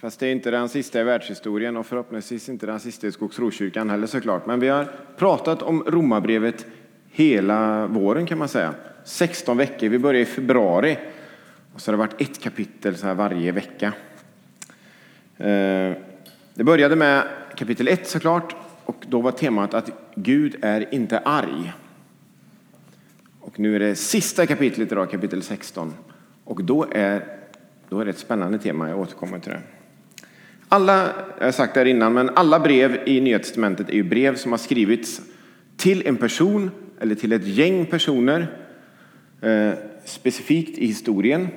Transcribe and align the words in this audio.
Fast 0.00 0.20
det 0.20 0.26
är 0.26 0.32
inte 0.32 0.50
den 0.50 0.68
sista 0.68 1.00
i 1.00 1.04
världshistorien 1.04 1.76
och 1.76 1.86
förhoppningsvis 1.86 2.48
inte 2.48 2.66
den 2.66 2.80
sista 2.80 3.06
i 3.06 3.12
Skogsrokyrkan 3.12 3.90
heller 3.90 4.06
såklart. 4.06 4.46
Men 4.46 4.60
vi 4.60 4.68
har 4.68 4.86
pratat 5.16 5.62
om 5.62 5.84
romabrevet 5.86 6.66
hela 7.10 7.86
våren 7.86 8.26
kan 8.26 8.38
man 8.38 8.48
säga. 8.48 8.74
16 9.04 9.56
veckor, 9.56 9.88
vi 9.88 9.98
börjar 9.98 10.20
i 10.20 10.24
februari. 10.24 10.98
Och 11.74 11.80
så 11.80 11.90
har 11.90 11.92
det 11.92 11.98
varit 11.98 12.20
ett 12.20 12.40
kapitel 12.40 12.96
så 12.96 13.06
här 13.06 13.14
varje 13.14 13.52
vecka. 13.52 13.92
Eh, 15.36 15.92
det 16.54 16.64
började 16.64 16.96
med 16.96 17.22
kapitel 17.56 17.88
1 17.88 18.08
såklart. 18.08 18.56
Och 18.84 19.04
då 19.08 19.20
var 19.20 19.32
temat 19.32 19.74
att 19.74 19.90
Gud 20.14 20.56
är 20.62 20.94
inte 20.94 21.18
arg. 21.18 21.72
Och 23.40 23.60
nu 23.60 23.76
är 23.76 23.80
det 23.80 23.94
sista 23.94 24.46
kapitlet 24.46 24.92
idag, 24.92 25.10
kapitel 25.10 25.42
16. 25.42 25.94
Och 26.44 26.64
då 26.64 26.86
är, 26.90 27.24
då 27.88 28.00
är 28.00 28.04
det 28.04 28.10
ett 28.10 28.18
spännande 28.18 28.58
tema, 28.58 28.88
jag 28.88 29.00
återkommer 29.00 29.38
till 29.38 29.52
det. 29.52 29.62
Alla, 30.68 31.12
jag 31.38 31.44
har 31.44 31.52
sagt 31.52 31.74
det 31.74 31.80
här 31.80 31.86
innan, 31.86 32.12
men 32.12 32.30
alla 32.30 32.60
brev 32.60 33.08
i 33.08 33.20
Nya 33.20 33.38
Testamentet 33.38 33.88
är 33.88 33.94
ju 33.94 34.02
brev 34.02 34.36
som 34.36 34.52
har 34.52 34.58
skrivits 34.58 35.20
till 35.76 36.06
en 36.06 36.16
person 36.16 36.70
eller 37.00 37.14
till 37.14 37.32
ett 37.32 37.46
gäng 37.46 37.86
personer 37.86 38.58
eh, 39.40 39.70
specifikt 40.04 40.78
i 40.78 40.86
historien. 40.86 41.48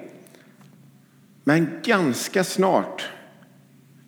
Men 1.43 1.67
ganska 1.83 2.43
snart 2.43 3.09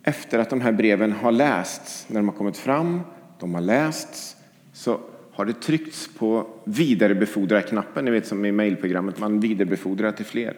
efter 0.04 0.40
att 0.40 0.50
de 0.50 0.62
här 0.62 0.72
breven 0.72 1.12
har 1.12 1.32
lästs, 1.32 2.06
när 2.10 2.20
de 2.20 2.30
har 2.30 2.36
kommit 2.36 2.58
fram, 2.58 3.02
de 3.40 3.54
har 3.54 3.62
lästs, 3.62 4.36
så 4.74 5.00
har 5.32 5.46
det 5.46 5.62
tryckts 5.62 6.10
på 6.18 6.48
vidarebefordra-knappen, 6.66 8.06
ni 8.06 8.12
vet 8.12 8.28
som 8.28 8.46
i 8.46 8.52
mejlprogrammet, 8.52 9.20
man 9.20 9.40
vidarebefordrar 9.40 10.12
till 10.12 10.26
fler. 10.26 10.58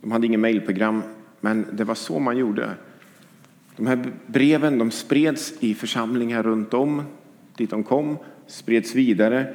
De 0.00 0.12
hade 0.12 0.26
inget 0.26 0.40
mejlprogram, 0.40 1.02
men 1.44 1.66
det 1.72 1.84
var 1.84 1.94
så 1.94 2.18
man 2.18 2.36
gjorde. 2.36 2.74
De 3.76 3.86
här 3.86 4.12
breven 4.26 4.78
de 4.78 4.90
spreds 4.90 5.52
i 5.60 5.74
församlingar 5.74 6.42
runt 6.42 6.74
om 6.74 7.02
dit 7.56 7.70
de 7.70 7.82
kom, 7.82 8.18
spreds 8.46 8.94
vidare. 8.94 9.54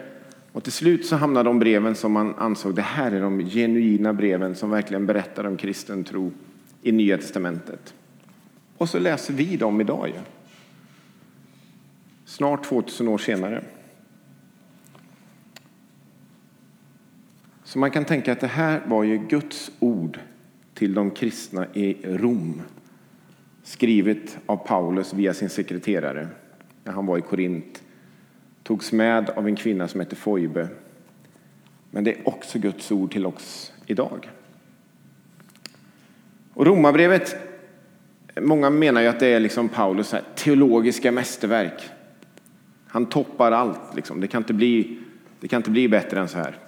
Och 0.52 0.64
till 0.64 0.72
slut 0.72 1.06
så 1.06 1.16
hamnade 1.16 1.50
de 1.50 1.60
breven 1.60 1.96
som 1.96 2.12
man 2.12 2.36
ansåg 2.38 2.76
det 2.76 2.82
här 2.82 3.12
är 3.12 3.22
de 3.22 3.50
genuina 3.50 4.14
breven 4.14 4.56
som 4.56 4.70
verkligen 4.70 5.06
berättar 5.06 5.44
om 5.48 5.58
kristen 5.58 6.04
tro 6.04 6.32
i 6.82 6.92
Nya 6.92 7.18
Testamentet. 7.18 7.94
Och 8.78 8.90
så 8.90 9.00
läser 9.00 9.34
vi 9.34 9.58
dem 9.58 9.82
idag. 9.82 10.12
Ja. 10.16 10.22
Snart 12.26 12.66
2000 12.66 13.08
år 13.08 13.18
senare. 13.18 13.64
Så 17.64 17.80
man 17.80 17.92
kan 17.92 18.06
tänka 18.06 18.32
att 18.32 18.40
det 18.40 18.48
här 18.48 18.82
var 18.86 19.04
ju 19.04 19.18
Guds 19.18 19.72
ord 19.80 20.20
till 20.78 20.94
de 20.94 21.12
kristna 21.12 21.68
i 21.74 21.98
Rom. 22.04 22.62
Skrivet 23.64 24.38
av 24.46 24.58
Paulus 24.68 25.14
via 25.14 25.34
sin 25.34 25.50
sekreterare 25.50 26.28
när 26.84 26.94
han 26.94 27.06
var 27.06 27.18
i 27.18 27.22
Korint. 27.22 27.84
Togs 28.64 28.92
med 28.92 29.30
av 29.30 29.48
en 29.48 29.56
kvinna 29.56 29.88
som 29.88 30.00
hette 30.00 30.16
Foibe. 30.16 30.68
Men 31.92 32.04
det 32.04 32.14
är 32.14 32.28
också 32.28 32.60
Guds 32.60 32.92
ord 32.92 33.12
till 33.12 33.26
oss 33.26 33.74
idag. 33.86 34.30
Och 36.54 36.66
Romarbrevet, 36.66 37.36
många 38.42 38.70
menar 38.70 39.02
ju 39.02 39.08
att 39.08 39.20
det 39.20 39.28
är 39.28 39.40
liksom 39.40 39.70
Paulus 39.70 40.16
teologiska 40.36 41.12
mästerverk. 41.12 41.90
Han 42.88 43.06
toppar 43.06 43.52
allt. 43.52 43.96
Liksom. 43.96 44.22
Det, 44.22 44.28
kan 44.28 44.42
inte 44.42 44.54
bli, 44.54 45.00
det 45.40 45.48
kan 45.48 45.60
inte 45.60 45.72
bli 45.72 45.90
bättre 45.90 46.20
än 46.20 46.28
så 46.28 46.38
här. 46.38 46.67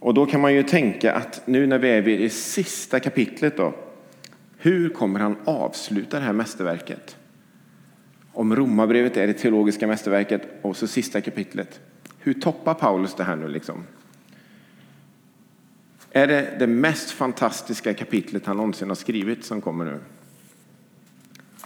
Och 0.00 0.14
då 0.14 0.26
kan 0.26 0.40
man 0.40 0.54
ju 0.54 0.62
tänka 0.62 1.12
att 1.12 1.42
nu 1.46 1.66
när 1.66 1.78
vi 1.78 1.88
är 1.88 2.02
vid 2.02 2.20
det 2.20 2.30
sista 2.30 3.00
kapitlet 3.00 3.56
då, 3.56 3.74
hur 4.58 4.88
kommer 4.88 5.20
han 5.20 5.36
avsluta 5.44 6.18
det 6.18 6.24
här 6.24 6.32
mästerverket? 6.32 7.16
Om 8.32 8.56
Romarbrevet 8.56 9.16
är 9.16 9.26
det 9.26 9.32
teologiska 9.32 9.86
mästerverket 9.86 10.42
och 10.62 10.76
så 10.76 10.86
sista 10.86 11.20
kapitlet. 11.20 11.80
Hur 12.18 12.34
toppar 12.34 12.74
Paulus 12.74 13.14
det 13.14 13.24
här 13.24 13.36
nu 13.36 13.48
liksom? 13.48 13.84
Är 16.10 16.26
det 16.26 16.56
det 16.58 16.66
mest 16.66 17.10
fantastiska 17.10 17.94
kapitlet 17.94 18.46
han 18.46 18.56
någonsin 18.56 18.88
har 18.88 18.94
skrivit 18.94 19.44
som 19.44 19.60
kommer 19.60 19.84
nu? 19.84 19.98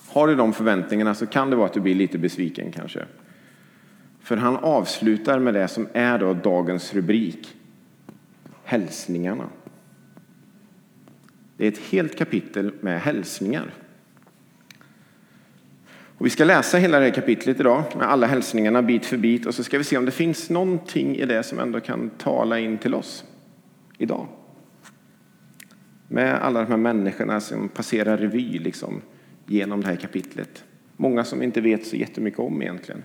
Har 0.09 0.27
du 0.27 0.35
de 0.35 0.53
förväntningarna 0.53 1.15
så 1.15 1.27
kan 1.27 1.51
det 1.51 1.57
vara 1.57 1.67
att 1.67 1.73
du 1.73 1.81
blir 1.81 1.95
lite 1.95 2.19
besviken 2.19 2.73
kanske. 2.73 3.05
För 4.23 4.37
han 4.37 4.57
avslutar 4.57 5.39
med 5.39 5.55
det 5.55 5.69
som 5.69 5.89
är 5.93 6.19
då 6.19 6.35
dagens 6.35 6.95
rubrik 6.95 7.57
hälsningarna. 8.65 9.49
Det 11.57 11.65
är 11.65 11.69
ett 11.69 11.79
helt 11.79 12.19
kapitel 12.19 12.73
med 12.81 13.01
hälsningar. 13.01 13.75
Och 16.19 16.27
vi 16.27 16.31
ska 16.31 16.45
läsa 16.45 16.79
hela 16.79 16.99
det 16.99 17.05
här 17.05 17.15
kapitlet 17.15 17.61
idag 17.61 17.85
med 17.97 18.09
alla 18.09 18.27
hälsningarna 18.27 18.83
bit 18.83 19.07
för 19.07 19.17
bit 19.17 19.47
och 19.47 19.55
så 19.55 19.65
ska 19.65 19.79
vi 19.79 19.85
se 19.85 19.97
om 19.97 20.05
det 20.05 20.11
finns 20.11 20.51
någonting 20.51 21.17
i 21.17 21.27
det 21.27 21.43
som 21.43 21.59
ändå 21.59 21.81
kan 21.81 22.11
tala 22.11 22.59
in 22.59 22.79
till 22.79 22.95
oss 22.95 23.25
idag. 23.99 24.27
Med 26.09 26.35
alla 26.35 26.61
de 26.61 26.67
här 26.71 26.77
människorna 26.77 27.41
som 27.41 27.69
passerar 27.69 28.19
revy 28.19 28.59
liksom, 28.59 29.03
genom 29.47 29.81
det 29.81 29.87
här 29.87 29.97
kapitlet. 29.97 30.65
Många 30.97 31.25
som 31.25 31.39
vi 31.39 31.45
inte 31.45 31.61
vet 31.61 31.87
så 31.87 31.97
jättemycket 31.97 32.41
om 32.41 32.63
egentligen. 32.63 33.03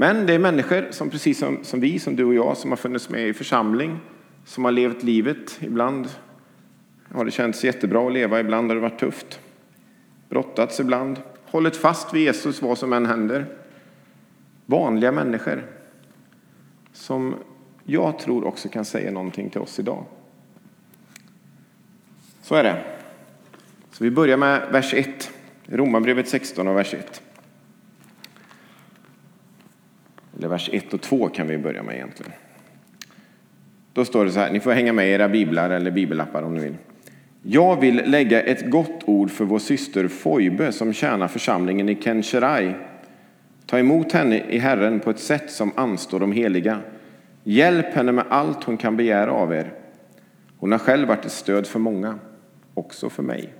Men 0.00 0.26
det 0.26 0.34
är 0.34 0.38
människor 0.38 0.86
som 0.90 1.10
precis 1.10 1.38
som, 1.38 1.58
som 1.62 1.80
vi, 1.80 1.98
som 1.98 2.16
du 2.16 2.24
och 2.24 2.34
jag, 2.34 2.56
som 2.56 2.70
har 2.70 2.76
funnits 2.76 3.08
med 3.08 3.28
i 3.28 3.32
församling, 3.32 3.98
som 4.44 4.64
har 4.64 4.72
levt 4.72 5.02
livet. 5.02 5.58
Ibland 5.60 6.08
har 7.12 7.24
det 7.24 7.30
känts 7.30 7.64
jättebra 7.64 8.06
att 8.06 8.12
leva, 8.12 8.40
ibland 8.40 8.68
har 8.68 8.74
det 8.74 8.80
varit 8.80 9.00
tufft. 9.00 9.40
Brottats 10.28 10.80
ibland, 10.80 11.20
hållit 11.44 11.76
fast 11.76 12.14
vid 12.14 12.22
Jesus 12.22 12.62
vad 12.62 12.78
som 12.78 12.92
än 12.92 13.06
händer. 13.06 13.46
Vanliga 14.66 15.12
människor 15.12 15.66
som 16.92 17.34
jag 17.84 18.18
tror 18.18 18.44
också 18.44 18.68
kan 18.68 18.84
säga 18.84 19.10
någonting 19.10 19.50
till 19.50 19.60
oss 19.60 19.78
idag. 19.78 20.04
Så 22.42 22.54
är 22.54 22.64
det. 22.64 22.84
Så 23.90 24.04
vi 24.04 24.10
börjar 24.10 24.36
med 24.36 24.68
vers 24.72 24.94
1, 24.94 25.30
Romarbrevet 25.66 26.28
16 26.28 26.68
och 26.68 26.76
vers 26.76 26.94
1. 26.94 27.22
Eller 30.40 30.48
vers 30.48 30.70
1 30.72 30.94
och 30.94 31.00
2 31.00 31.28
kan 31.28 31.46
vi 31.46 31.58
börja 31.58 31.82
med 31.82 31.94
egentligen. 31.94 32.32
Då 33.92 34.04
står 34.04 34.24
det 34.24 34.30
så 34.30 34.40
här, 34.40 34.52
ni 34.52 34.60
får 34.60 34.72
hänga 34.72 34.92
med 34.92 35.08
i 35.08 35.10
era 35.10 35.28
biblar 35.28 35.70
eller 35.70 35.90
bibelappar 35.90 36.42
om 36.42 36.54
ni 36.54 36.60
vill. 36.60 36.76
Jag 37.42 37.80
vill 37.80 37.96
lägga 38.10 38.42
ett 38.42 38.70
gott 38.70 39.00
ord 39.04 39.30
för 39.30 39.44
vår 39.44 39.58
syster 39.58 40.08
Foibe 40.08 40.72
som 40.72 40.92
tjänar 40.92 41.28
församlingen 41.28 41.88
i 41.88 42.02
Kencherai. 42.02 42.74
Ta 43.66 43.78
emot 43.78 44.12
henne 44.12 44.38
i 44.48 44.58
Herren 44.58 45.00
på 45.00 45.10
ett 45.10 45.18
sätt 45.18 45.50
som 45.50 45.72
anstår 45.74 46.20
de 46.20 46.32
heliga. 46.32 46.80
Hjälp 47.44 47.94
henne 47.94 48.12
med 48.12 48.24
allt 48.28 48.64
hon 48.64 48.76
kan 48.76 48.96
begära 48.96 49.32
av 49.32 49.52
er. 49.52 49.72
Hon 50.56 50.72
har 50.72 50.78
själv 50.78 51.08
varit 51.08 51.24
ett 51.24 51.32
stöd 51.32 51.66
för 51.66 51.78
många, 51.78 52.18
också 52.74 53.10
för 53.10 53.22
mig. 53.22 53.52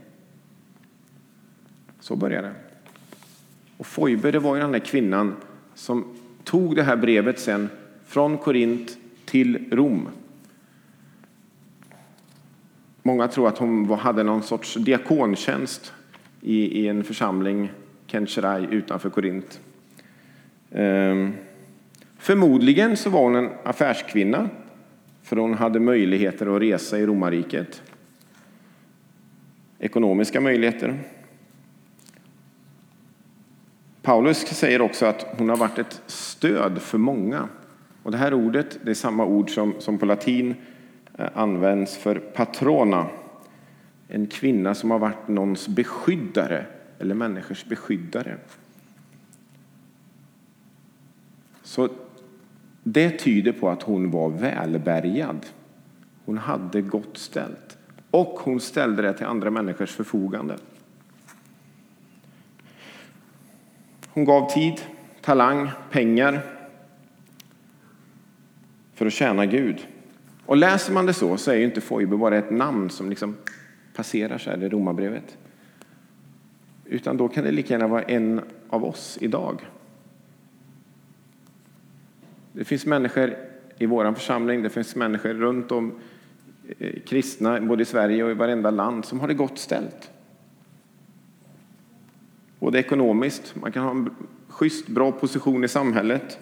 Så 2.01 2.17
börjar 2.17 2.43
det. 2.43 2.53
Och 3.77 3.87
Foibe, 3.87 4.31
det 4.31 4.39
var 4.39 4.55
ju 4.55 4.61
den 4.61 4.73
där 4.73 4.79
kvinnan 4.79 5.37
som 5.75 6.17
tog 6.45 6.77
det 6.77 6.83
här 6.83 6.97
brevet 6.97 7.39
sen 7.39 7.69
från 8.07 8.39
Korint 8.39 8.99
till 9.25 9.69
Rom. 9.71 10.09
Många 13.03 13.29
tror 13.29 13.49
att 13.49 13.59
hon 13.59 13.91
hade 13.91 14.23
någon 14.23 14.43
sorts 14.43 14.75
diakontjänst 14.75 15.93
i, 16.41 16.89
en 16.89 17.05
församling, 17.05 17.73
Kencherai, 18.07 18.67
utanför 18.71 19.11
Korint. 19.11 19.61
Ehm, 20.71 21.33
förmodligen 22.19 22.97
så 22.97 23.11
var 23.11 23.21
hon 23.21 23.37
en 23.37 23.51
affärskvinna, 23.65 24.49
för 25.23 25.37
hon 25.37 25.55
hade 25.55 25.81
möjligheter 25.81 26.57
att 26.57 26.63
resa 26.63 26.99
i 26.99 27.07
romarriket. 27.07 27.83
Ekonomiska 29.79 30.41
möjligheter. 30.41 30.99
Paulus 34.03 34.47
säger 34.47 34.81
också 34.81 35.07
att 35.07 35.27
hon 35.39 35.49
har 35.49 35.57
varit 35.57 35.79
ett 35.79 36.03
stöd 36.07 36.83
för 36.83 36.99
många. 36.99 37.49
Och 38.03 38.11
det 38.11 38.19
här 38.19 38.35
ordet 38.35 38.79
det 38.85 38.91
är 38.91 38.95
samma 38.95 39.25
ord 39.25 39.51
som, 39.51 39.75
som 39.79 39.99
på 39.99 40.07
latin 40.07 40.55
eh, 41.19 41.27
används 41.35 41.97
för 41.97 42.15
patrona. 42.15 43.07
En 44.09 44.27
kvinna 44.27 44.75
som 44.75 44.91
har 44.91 44.99
varit 44.99 45.29
någons 45.29 45.69
beskyddare 45.69 46.67
eller 46.99 47.15
människors 47.15 47.65
beskyddare. 47.65 48.37
Så 51.63 51.89
det 52.83 53.19
tyder 53.19 53.53
på 53.53 53.69
att 53.71 53.83
hon 53.83 54.11
var 54.11 54.29
välbärgad. 54.29 55.47
Hon 56.25 56.39
hade 56.39 56.83
gott 56.83 57.17
ställt. 57.17 57.79
Och 58.11 58.39
hon 58.41 58.61
ställde 58.61 59.03
det 59.03 59.13
till 59.13 59.27
andra 59.27 59.51
människors 59.51 59.91
förfogande. 59.91 60.57
Hon 64.13 64.25
gav 64.25 64.51
tid, 64.51 64.81
talang, 65.21 65.71
pengar 65.91 66.43
för 68.95 69.07
att 69.07 69.13
tjäna 69.13 69.47
Gud. 69.47 69.87
Och 70.47 70.57
läser 70.57 70.93
man 70.93 71.07
det 71.07 71.13
så, 71.13 71.37
så 71.37 71.51
är 71.51 71.57
ju 71.57 71.65
inte 71.65 71.81
Foibe 71.81 72.17
bara 72.17 72.39
ett 72.39 72.51
namn 72.51 72.91
som 72.91 73.11
liksom 73.11 73.37
passerar 73.95 74.39
så 74.39 74.51
här 74.51 74.65
i 74.65 74.69
Romarbrevet. 74.69 75.37
Utan 76.85 77.17
då 77.17 77.29
kan 77.29 77.45
det 77.45 77.53
lika 77.53 77.75
gärna 77.75 77.89
vara 77.89 78.03
en 78.03 78.41
av 78.69 78.85
oss 78.85 79.19
idag. 79.21 79.61
Det 82.53 82.65
finns 82.65 82.87
människor 82.87 83.35
i 83.79 83.87
vår 83.87 84.13
församling, 84.13 84.63
det 84.63 84.71
finns 84.71 84.97
människor 84.97 85.35
runt 85.35 85.73
om 85.73 85.93
eh, 86.79 87.01
kristna, 87.07 87.61
både 87.61 87.83
i 87.83 87.87
Sverige 87.87 88.25
och 88.25 88.31
i 88.31 88.35
varenda 88.35 88.71
land, 88.71 89.05
som 89.05 89.21
har 89.21 89.29
det 89.29 89.35
gott 89.35 89.59
ställt. 89.59 90.11
Både 92.61 92.79
ekonomiskt, 92.79 93.55
man 93.57 93.73
kan 93.73 93.83
ha 93.83 93.91
en 93.91 94.11
schysst, 94.49 94.87
bra 94.87 95.13
position 95.13 95.65
i 95.65 95.69
samhället, 95.69 96.39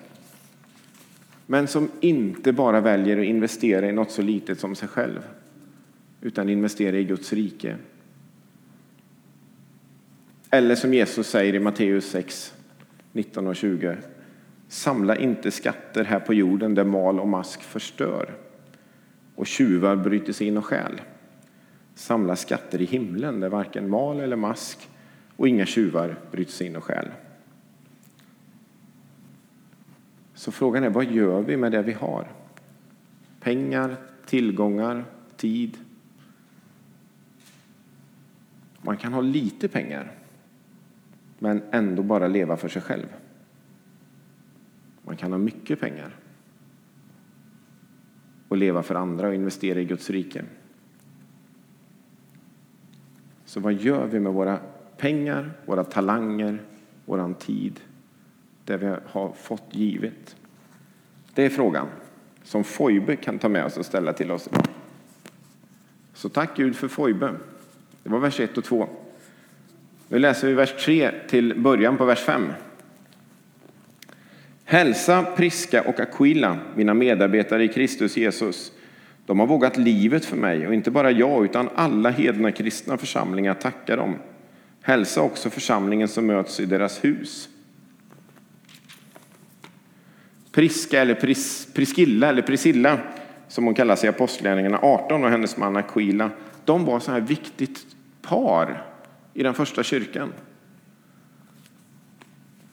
men 1.46 1.68
som 1.68 1.90
inte 2.00 2.52
bara 2.52 2.80
väljer 2.80 3.18
att 3.18 3.24
investera 3.24 3.88
i 3.88 3.92
något 3.92 4.10
så 4.10 4.22
litet 4.22 4.60
som 4.60 4.74
sig 4.74 4.88
själv, 4.88 5.20
utan 6.20 6.48
investera 6.48 6.96
i 6.96 7.04
Guds 7.04 7.32
rike. 7.32 7.76
Eller 10.50 10.74
som 10.74 10.94
Jesus 10.94 11.28
säger 11.28 11.54
i 11.54 11.60
Matteus 11.60 12.10
6, 12.10 12.54
19 13.12 13.46
och 13.46 13.56
20. 13.56 13.96
Samla 14.68 15.16
inte 15.16 15.50
skatter 15.50 16.04
här 16.04 16.20
på 16.20 16.34
jorden 16.34 16.74
där 16.74 16.84
mal 16.84 17.20
och 17.20 17.28
mask 17.28 17.62
förstör 17.62 18.34
och 19.34 19.46
tjuvar 19.46 19.96
bryter 19.96 20.32
sig 20.32 20.46
in 20.46 20.56
och 20.56 20.64
stjäl. 20.64 21.00
Samla 21.94 22.36
skatter 22.36 22.80
i 22.80 22.84
himlen 22.84 23.40
där 23.40 23.48
varken 23.48 23.90
mal 23.90 24.20
eller 24.20 24.36
mask 24.36 24.88
och 25.38 25.48
inga 25.48 25.66
tjuvar 25.66 26.18
bryter 26.30 26.52
sig 26.52 26.66
in 26.66 26.76
och 26.76 26.84
stjäl. 26.84 27.08
Så 30.34 30.52
frågan 30.52 30.84
är, 30.84 30.90
vad 30.90 31.04
gör 31.04 31.42
vi 31.42 31.56
med 31.56 31.72
det 31.72 31.82
vi 31.82 31.92
har? 31.92 32.28
Pengar, 33.40 33.96
tillgångar, 34.26 35.04
tid. 35.36 35.78
Man 38.82 38.96
kan 38.96 39.12
ha 39.12 39.20
lite 39.20 39.68
pengar, 39.68 40.12
men 41.38 41.62
ändå 41.70 42.02
bara 42.02 42.28
leva 42.28 42.56
för 42.56 42.68
sig 42.68 42.82
själv. 42.82 43.06
Man 45.02 45.16
kan 45.16 45.32
ha 45.32 45.38
mycket 45.38 45.80
pengar 45.80 46.16
och 48.48 48.56
leva 48.56 48.82
för 48.82 48.94
andra 48.94 49.28
och 49.28 49.34
investera 49.34 49.80
i 49.80 49.84
Guds 49.84 50.10
rike. 50.10 50.44
Så 53.44 53.60
vad 53.60 53.72
gör 53.74 54.06
vi 54.06 54.20
med 54.20 54.32
våra 54.32 54.58
pengar, 54.98 55.50
våra 55.66 55.84
talanger, 55.84 56.62
vår 57.04 57.34
tid, 57.38 57.80
det 58.64 58.76
vi 58.76 58.86
har 59.06 59.32
fått 59.32 59.64
givet? 59.70 60.36
Det 61.34 61.44
är 61.44 61.50
frågan 61.50 61.86
som 62.42 62.64
Foibe 62.64 63.16
kan 63.16 63.38
ta 63.38 63.48
med 63.48 63.64
oss 63.64 63.76
och 63.76 63.86
ställa 63.86 64.12
till 64.12 64.30
oss 64.30 64.48
idag. 64.52 64.66
Så 66.14 66.28
tack 66.28 66.56
Gud 66.56 66.76
för 66.76 66.88
Foibe. 66.88 67.34
Det 68.02 68.10
var 68.10 68.18
vers 68.18 68.40
1 68.40 68.58
och 68.58 68.64
2. 68.64 68.88
Nu 70.08 70.18
läser 70.18 70.48
vi 70.48 70.54
vers 70.54 70.84
3 70.84 71.10
till 71.28 71.60
början 71.60 71.96
på 71.96 72.04
vers 72.04 72.20
5. 72.20 72.52
Hälsa 74.64 75.22
Priska 75.36 75.82
och 75.82 76.00
Aquila, 76.00 76.58
mina 76.74 76.94
medarbetare 76.94 77.64
i 77.64 77.68
Kristus 77.68 78.16
Jesus. 78.16 78.72
De 79.26 79.40
har 79.40 79.46
vågat 79.46 79.76
livet 79.76 80.24
för 80.24 80.36
mig, 80.36 80.66
och 80.66 80.74
inte 80.74 80.90
bara 80.90 81.10
jag, 81.10 81.44
utan 81.44 81.68
alla 81.74 82.10
hedna 82.10 82.52
kristna 82.52 82.96
församlingar 82.96 83.54
tackar 83.54 83.96
dem. 83.96 84.14
Hälsa 84.88 85.22
också 85.22 85.50
församlingen 85.50 86.08
som 86.08 86.26
möts 86.26 86.60
i 86.60 86.66
deras 86.66 87.04
hus. 87.04 87.48
Priska, 90.52 91.00
eller 91.00 91.14
Pris, 91.14 91.68
Priskilla, 91.74 92.28
eller 92.28 92.42
Priscilla, 92.42 92.98
som 93.48 93.64
hon 93.64 93.74
kallas 93.74 94.04
i 94.04 94.08
Apostlagärningarna 94.08 94.78
18, 94.82 95.24
och 95.24 95.30
hennes 95.30 95.56
man 95.56 95.76
Aquila, 95.76 96.30
de 96.64 96.84
var 96.84 97.00
så 97.00 97.12
här 97.12 97.20
viktigt 97.20 97.86
par 98.22 98.86
i 99.34 99.42
den 99.42 99.54
första 99.54 99.82
kyrkan. 99.82 100.32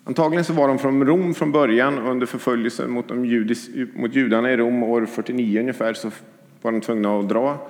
Antagligen 0.03 0.45
så 0.45 0.53
var 0.53 0.67
de 0.67 0.79
från 0.79 1.05
Rom 1.05 1.33
från 1.33 1.51
början 1.51 1.99
under 1.99 2.25
förföljelsen 2.25 2.91
mot, 2.91 3.07
de 3.07 3.25
judis, 3.25 3.69
mot 3.95 4.15
judarna 4.15 4.51
i 4.51 4.57
Rom 4.57 4.83
år 4.83 5.05
49 5.05 5.59
ungefär 5.59 5.93
så 5.93 6.11
var 6.61 6.71
de 6.71 6.81
tvungna 6.81 7.19
att 7.19 7.29
dra. 7.29 7.67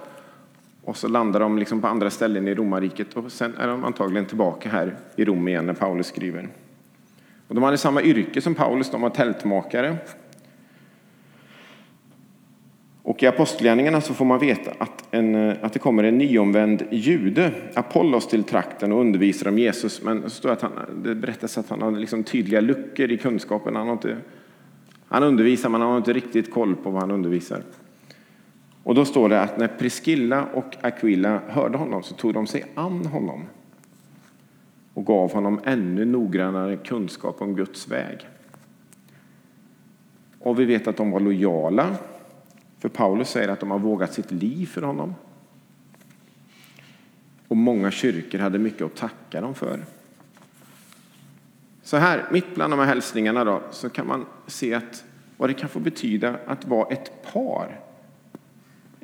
Och 0.85 0.97
så 0.97 1.07
landar 1.07 1.39
de 1.39 1.57
liksom 1.57 1.81
på 1.81 1.87
andra 1.87 2.09
ställen 2.09 2.47
i 2.47 2.55
romarriket 2.55 3.13
och 3.13 3.31
sen 3.31 3.55
är 3.57 3.67
de 3.67 3.83
antagligen 3.83 4.25
tillbaka 4.25 4.69
här 4.69 4.97
i 5.15 5.25
Rom 5.25 5.47
igen 5.47 5.65
när 5.65 5.73
Paulus 5.73 6.07
skriver. 6.07 6.49
Och 7.47 7.55
de 7.55 7.63
hade 7.63 7.77
samma 7.77 8.01
yrke 8.01 8.41
som 8.41 8.55
Paulus, 8.55 8.91
de 8.91 9.01
var 9.01 9.09
tältmakare. 9.09 9.97
Och 13.01 13.23
i 13.23 13.27
Apostlagärningarna 13.27 14.01
så 14.01 14.13
får 14.13 14.25
man 14.25 14.39
veta 14.39 14.71
att, 14.77 15.07
en, 15.11 15.35
att 15.35 15.73
det 15.73 15.79
kommer 15.79 16.03
en 16.03 16.17
nyomvänd 16.17 16.83
jude, 16.91 17.51
Apollos, 17.73 18.27
till 18.27 18.43
trakten 18.43 18.91
och 18.91 18.99
undervisar 19.01 19.47
om 19.47 19.59
Jesus. 19.59 20.03
Men 20.03 20.23
så 20.23 20.29
står 20.29 20.51
att 20.51 20.61
han, 20.61 20.71
det 21.03 21.15
berättas 21.15 21.57
att 21.57 21.69
han 21.69 21.81
har 21.81 21.91
liksom 21.91 22.23
tydliga 22.23 22.61
luckor 22.61 23.11
i 23.11 23.17
kunskapen. 23.17 23.75
Han, 23.75 23.88
har 23.88 23.93
inte, 23.93 24.17
han 25.07 25.23
undervisar, 25.23 25.69
men 25.69 25.81
han 25.81 25.89
har 25.89 25.97
inte 25.97 26.13
riktigt 26.13 26.53
koll 26.53 26.75
på 26.75 26.89
vad 26.89 27.01
han 27.01 27.11
undervisar. 27.11 27.63
Och 28.85 28.95
då 28.95 29.05
står 29.05 29.29
det 29.29 29.41
att 29.41 29.57
när 29.57 29.67
Priscilla 29.67 30.45
och 30.45 30.75
Aquila 30.81 31.41
hörde 31.47 31.77
honom 31.77 32.03
så 32.03 32.15
tog 32.15 32.33
de 32.33 32.47
sig 32.47 32.65
an 32.75 33.05
honom 33.05 33.45
och 34.93 35.05
gav 35.05 35.33
honom 35.33 35.59
ännu 35.63 36.05
noggrannare 36.05 36.77
kunskap 36.77 37.41
om 37.41 37.55
Guds 37.55 37.87
väg. 37.87 38.27
Och 40.39 40.59
vi 40.59 40.65
vet 40.65 40.87
att 40.87 40.97
de 40.97 41.11
var 41.11 41.19
lojala 41.19 41.97
för 42.79 42.89
Paulus 42.89 43.29
säger 43.29 43.49
att 43.49 43.59
de 43.59 43.71
har 43.71 43.79
vågat 43.79 44.13
sitt 44.13 44.31
liv 44.31 44.65
för 44.65 44.81
honom. 44.81 45.15
Och 47.47 47.57
många 47.57 47.91
kyrkor 47.91 48.39
hade 48.39 48.59
mycket 48.59 48.81
att 48.81 48.95
tacka 48.95 49.41
dem 49.41 49.55
för. 49.55 49.85
Så 51.83 51.97
här, 51.97 52.25
mitt 52.31 52.55
bland 52.55 52.73
de 52.73 52.79
här 52.79 52.88
hälsningarna 52.88 53.43
då, 53.43 53.61
så 53.71 53.89
kan 53.89 54.07
man 54.07 54.25
se 54.47 54.73
att, 54.73 55.03
vad 55.38 55.49
det 55.49 55.53
kan 55.53 55.69
få 55.69 55.79
betyda 55.79 56.35
att 56.45 56.65
vara 56.65 56.88
ett 56.88 57.33
par. 57.33 57.84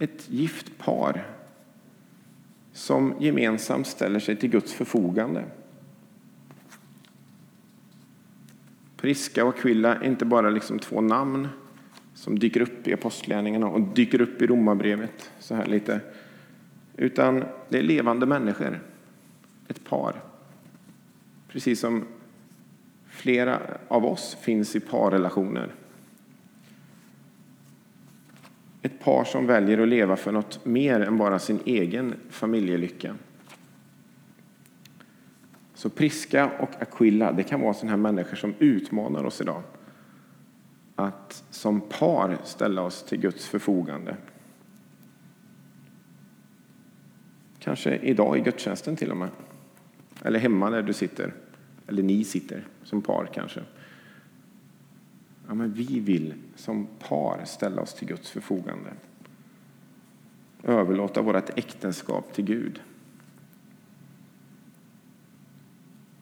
Ett 0.01 0.29
gift 0.29 0.77
par 0.77 1.27
som 2.73 3.15
gemensamt 3.19 3.87
ställer 3.87 4.19
sig 4.19 4.35
till 4.35 4.49
Guds 4.49 4.73
förfogande. 4.73 5.43
Priska 8.97 9.45
och 9.45 9.57
Aquilla 9.57 9.95
är 9.95 10.03
inte 10.03 10.25
bara 10.25 10.49
liksom 10.49 10.79
två 10.79 11.01
namn 11.01 11.47
som 12.13 12.39
dyker 12.39 12.61
upp 12.61 12.87
i 12.87 12.93
apostlagärningarna 12.93 13.67
och 13.67 13.81
dyker 13.81 14.21
upp 14.21 14.41
i 14.41 14.47
romabrevet. 14.47 15.31
Så 15.39 15.55
här 15.55 15.65
lite. 15.65 15.99
Utan 16.97 17.43
det 17.69 17.77
är 17.77 17.83
levande 17.83 18.25
människor, 18.25 18.79
ett 19.67 19.83
par. 19.83 20.23
Precis 21.47 21.79
som 21.79 22.05
flera 23.07 23.59
av 23.87 24.05
oss 24.05 24.37
finns 24.41 24.75
i 24.75 24.79
parrelationer. 24.79 25.75
Ett 28.81 28.99
par 28.99 29.23
som 29.23 29.47
väljer 29.47 29.77
att 29.77 29.87
leva 29.87 30.15
för 30.15 30.31
något 30.31 30.65
mer 30.65 30.99
än 30.99 31.17
bara 31.17 31.39
sin 31.39 31.59
egen 31.65 32.15
familjelycka. 32.29 33.15
Så 35.73 35.89
Priska 35.89 36.51
och 36.59 36.81
Aquilla, 36.81 37.31
det 37.31 37.43
kan 37.43 37.61
vara 37.61 37.73
sådana 37.73 37.89
här 37.89 37.97
människor 37.97 38.35
som 38.35 38.53
utmanar 38.59 39.23
oss 39.23 39.41
idag 39.41 39.63
att 40.95 41.43
som 41.49 41.81
par 41.81 42.37
ställa 42.43 42.81
oss 42.81 43.03
till 43.03 43.19
Guds 43.19 43.47
förfogande. 43.47 44.17
Kanske 47.59 47.95
idag 47.95 48.37
i 48.37 48.41
gudstjänsten 48.41 48.95
till 48.95 49.11
och 49.11 49.17
med. 49.17 49.29
Eller 50.23 50.39
hemma 50.39 50.69
där 50.69 50.81
du 50.81 50.93
sitter. 50.93 51.33
Eller 51.87 52.03
ni 52.03 52.23
sitter 52.23 52.67
som 52.83 53.01
par 53.01 53.29
kanske. 53.33 53.61
Ja, 55.51 55.55
men 55.55 55.73
vi 55.73 55.99
vill 55.99 56.33
som 56.55 56.87
par 56.99 57.45
ställa 57.45 57.81
oss 57.81 57.93
till 57.93 58.07
Guds 58.07 58.29
förfogande. 58.29 58.93
Överlåta 60.63 61.21
vårt 61.21 61.49
äktenskap 61.49 62.33
till 62.33 62.45
Gud. 62.45 62.81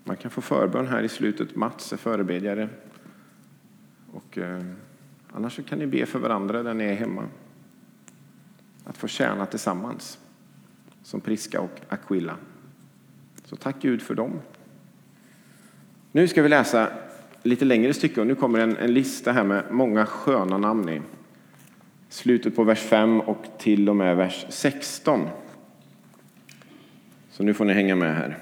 Man 0.04 0.16
kan 0.16 0.32
få 0.32 0.42
förbön 0.42 0.88
här 0.88 1.04
i 1.04 1.10
slutet. 1.10 1.56
Mats 1.56 1.94
är 1.94 1.98
förebedjare 1.98 2.70
och, 4.14 4.38
eh, 4.38 4.66
annars 5.32 5.56
så 5.56 5.64
kan 5.64 5.80
ni 5.80 5.88
be 5.88 6.06
för 6.06 6.20
varandra 6.20 6.64
där 6.64 6.74
ni 6.74 6.84
är 6.84 6.96
hemma. 6.96 7.24
Att 8.84 8.98
få 8.98 9.08
tjäna 9.08 9.46
tillsammans 9.46 10.20
som 11.04 11.22
Priska 11.22 11.62
och 11.62 11.82
Aquila. 11.90 12.36
Så 13.46 13.56
tack 13.56 13.76
Gud 13.82 14.02
för 14.02 14.16
dem. 14.16 14.40
Nu 16.12 16.28
ska 16.28 16.42
vi 16.42 16.50
läsa 16.50 17.09
lite 17.44 17.66
längre 17.66 17.94
stycke 17.94 18.22
och 18.22 18.28
nu 18.28 18.36
kommer 18.36 18.60
en, 18.60 18.78
en 18.78 18.94
lista 18.94 19.32
här 19.32 19.44
med 19.44 19.64
många 19.72 20.06
sköna 20.06 20.58
namn 20.58 20.90
i. 20.90 21.02
Slutet 22.10 22.56
på 22.56 22.64
vers 22.64 22.80
5 22.80 23.22
och 23.22 23.46
till 23.58 23.90
och 23.90 23.96
med 23.96 24.18
vers 24.18 24.46
16. 24.50 25.28
Så 27.32 27.44
nu 27.44 27.54
får 27.54 27.66
ni 27.66 27.74
hänga 27.74 27.96
med 27.96 28.16
här. 28.16 28.38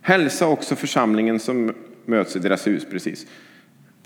Hälsa 0.00 0.46
också 0.46 0.76
församlingen 0.76 1.40
som 1.40 1.74
möts 2.04 2.36
i 2.36 2.38
deras 2.38 2.66
hus 2.66 2.86
precis. 2.90 3.26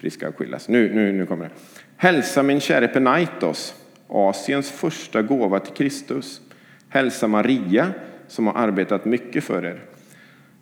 Priska 0.01 0.29
Aquillas. 0.29 0.69
Nu, 0.69 0.95
nu, 0.95 1.13
nu 1.13 1.27
kommer 1.27 1.45
det. 1.45 1.51
Hälsa 1.97 2.43
min 2.43 2.61
käre 2.61 2.89
Penaitos, 2.89 3.75
Asiens 4.09 4.71
första 4.71 5.23
gåva 5.23 5.61
till 5.61 5.75
Kristus. 5.75 6.41
Hälsa 6.89 7.29
Maria, 7.29 7.93
som 8.29 8.47
har 8.47 8.55
arbetat 8.55 9.05
mycket 9.05 9.45
för 9.45 9.65
er. 9.65 9.81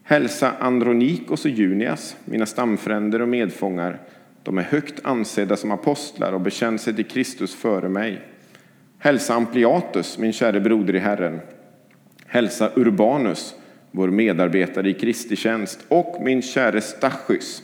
Hälsa 0.09 0.53
Andronikos 0.59 1.45
och 1.45 1.51
Junias, 1.51 2.17
mina 2.25 2.47
stamfränder 2.47 3.23
och 3.23 3.29
medfångar. 3.29 4.01
De 4.43 4.59
är 4.59 4.63
högt 4.63 5.01
ansedda 5.05 5.57
som 5.57 5.71
apostlar 5.71 6.33
och 6.33 6.41
bekänner 6.41 6.79
sig 6.79 6.97
till 6.97 7.05
Kristus 7.05 7.55
före 7.55 7.89
mig. 7.89 8.21
Hälsa 8.99 9.35
Ampliatus, 9.35 10.19
min 10.19 10.33
käre 10.33 10.61
broder 10.61 10.95
i 10.95 10.99
Herren. 10.99 11.41
Hälsa 12.27 12.71
Urbanus, 12.75 13.55
vår 13.91 14.09
medarbetare 14.09 14.91
i 14.91 14.95
Kristi 14.95 15.37
tjänst, 15.37 15.85
och 15.89 16.23
min 16.23 16.43
käre 16.43 16.81
Stachys. 16.81 17.63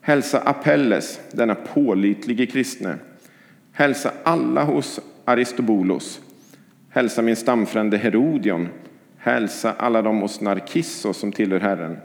Hälsa 0.00 0.40
Apelles, 0.40 1.20
denna 1.32 1.54
pålitlige 1.54 2.46
kristne. 2.46 2.94
Hälsa 3.72 4.12
alla 4.22 4.64
hos 4.64 5.00
Aristobulos. 5.24 6.20
Hälsa 6.90 7.22
min 7.22 7.36
stamfrände 7.36 7.96
Herodion. 7.96 8.68
Hälsa 9.18 9.74
alla 9.78 10.02
de 10.02 10.20
hos 10.20 10.40
Narkisso 10.40 11.12
som 11.12 11.32
tillhör 11.32 11.60
Herren. 11.60 11.96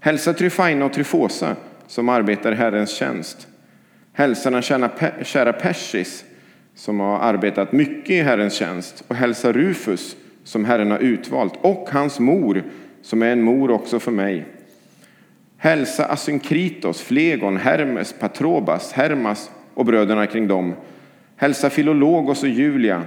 Hälsa 0.00 0.32
Tryfaina 0.32 0.84
och 0.84 0.92
Tryfosa 0.92 1.56
som 1.86 2.08
arbetar 2.08 2.52
i 2.52 2.54
Herrens 2.54 2.90
tjänst. 2.90 3.48
Hälsa 4.12 4.50
den 4.50 4.62
kära 5.24 5.52
Persis 5.52 6.24
som 6.74 7.00
har 7.00 7.18
arbetat 7.18 7.72
mycket 7.72 8.10
i 8.10 8.22
Herrens 8.22 8.54
tjänst 8.54 9.04
och 9.08 9.16
hälsa 9.16 9.52
Rufus 9.52 10.16
som 10.44 10.64
Herren 10.64 10.90
har 10.90 10.98
utvalt 10.98 11.54
och 11.60 11.88
hans 11.92 12.20
mor 12.20 12.64
som 13.02 13.22
är 13.22 13.32
en 13.32 13.42
mor 13.42 13.70
också 13.70 14.00
för 14.00 14.12
mig. 14.12 14.46
Hälsa 15.56 16.04
Asynkritos, 16.04 17.02
Flegon, 17.02 17.56
Hermes, 17.56 18.12
Patrobas, 18.12 18.92
Hermas 18.92 19.50
och 19.74 19.84
bröderna 19.84 20.26
kring 20.26 20.48
dem. 20.48 20.74
Hälsa 21.36 21.70
Filologos 21.70 22.42
och 22.42 22.48
Julia, 22.48 23.02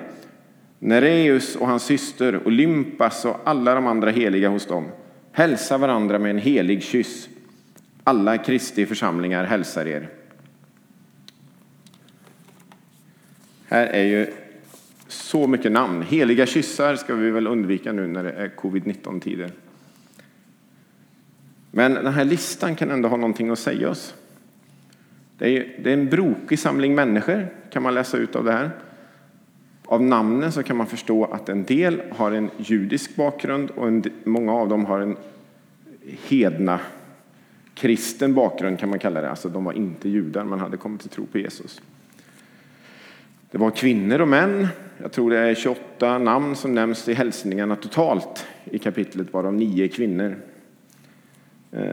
Nereus 0.80 1.56
och 1.56 1.68
hans 1.68 1.84
syster, 1.84 2.48
Olympas 2.48 3.26
och 3.26 3.40
alla 3.44 3.76
de 3.76 3.88
andra 3.88 4.12
heliga 4.12 4.50
hos 4.50 4.66
dem. 4.66 4.86
Hälsa 5.32 5.78
varandra 5.78 6.20
med 6.20 6.32
en 6.32 6.38
helig 6.38 6.84
kyss. 6.84 7.30
Alla 8.04 8.38
Kristi 8.38 8.86
församlingar 8.86 9.46
hälsar 9.46 9.86
er. 9.86 10.10
Här 13.68 13.88
är 13.88 14.04
ju 14.04 14.28
så 15.08 15.48
mycket 15.48 15.72
namn. 15.72 16.02
Heliga 16.02 16.46
kyssar 16.46 16.96
ska 16.96 17.16
vi 17.16 17.32
väl 17.32 17.48
undvika 17.48 17.92
nu 17.92 18.08
när 18.08 18.24
det 18.24 18.32
är 18.32 18.48
covid-19-tider. 18.48 19.52
Men 21.72 21.94
den 21.94 22.14
här 22.14 22.26
listan 22.26 22.76
kan 22.76 22.92
ändå 22.92 23.10
ha 23.10 23.18
någonting 23.18 23.50
att 23.50 23.60
säga 23.60 23.90
oss. 23.90 24.16
Det 25.38 25.58
är, 25.58 25.88
en 25.88 26.10
brokig 26.10 26.60
samling 26.60 26.96
människor, 26.96 27.48
kan 27.70 27.84
man 27.84 27.94
läsa 27.94 28.18
ut 28.18 28.36
av 28.36 28.44
det 28.44 28.52
här. 28.52 28.72
Av 29.92 30.04
namnen 30.04 30.52
så 30.52 30.64
kan 30.64 30.78
man 30.78 30.88
förstå 30.88 31.26
att 31.26 31.50
en 31.50 31.64
del 31.64 32.02
har 32.12 32.32
en 32.32 32.50
judisk 32.58 33.16
bakgrund 33.16 33.72
och 33.72 33.88
en, 33.88 34.04
många 34.24 34.54
av 34.54 34.70
dem 34.70 34.86
har 34.86 35.00
en 35.00 35.18
hedna 36.28 36.80
kristen 37.74 38.34
bakgrund 38.34 38.80
kan 38.80 38.90
man 38.90 39.00
kalla 39.00 39.22
det. 39.22 39.30
Alltså 39.30 39.50
de 39.50 39.64
var 39.64 39.74
inte 39.74 40.10
judar, 40.10 40.44
men 40.44 40.60
hade 40.60 40.78
kommit 40.78 41.02
till 41.02 41.10
tro 41.10 41.26
på 41.26 41.38
Jesus. 41.38 41.82
Det 43.52 43.58
var 43.58 43.72
kvinnor 43.72 44.22
och 44.22 44.28
män. 44.28 44.68
Jag 44.98 45.12
tror 45.12 45.30
det 45.30 45.38
är 45.38 45.56
28 45.56 46.18
namn 46.18 46.56
som 46.56 46.76
nämns 46.76 47.10
i 47.10 47.14
hälsningarna 47.14 47.76
totalt 47.76 48.46
i 48.64 48.80
kapitlet, 48.80 49.34
varav 49.34 49.54
nio 49.54 49.88
kvinnor. 49.88 50.38
Eh, 51.72 51.84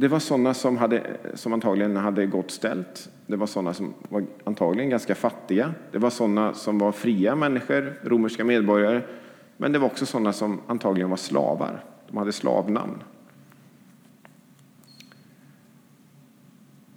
det 0.00 0.08
var 0.08 0.18
sådana 0.18 0.54
som, 0.54 0.76
hade, 0.76 1.02
som 1.34 1.52
antagligen 1.52 1.96
hade 1.96 2.26
gott 2.26 2.50
ställt. 2.50 3.10
Det 3.26 3.36
var 3.36 3.46
sådana 3.46 3.74
som 3.74 3.94
var 4.08 4.24
antagligen 4.44 4.90
ganska 4.90 5.14
fattiga. 5.14 5.74
Det 5.92 5.98
var 5.98 6.10
sådana 6.10 6.54
som 6.54 6.78
var 6.78 6.92
fria 6.92 7.34
människor, 7.34 7.94
romerska 8.02 8.44
medborgare. 8.44 9.02
Men 9.56 9.72
det 9.72 9.78
var 9.78 9.86
också 9.86 10.06
sådana 10.06 10.32
som 10.32 10.60
antagligen 10.66 11.10
var 11.10 11.16
slavar. 11.16 11.84
De 12.08 12.16
hade 12.16 12.32
slavnamn. 12.32 13.02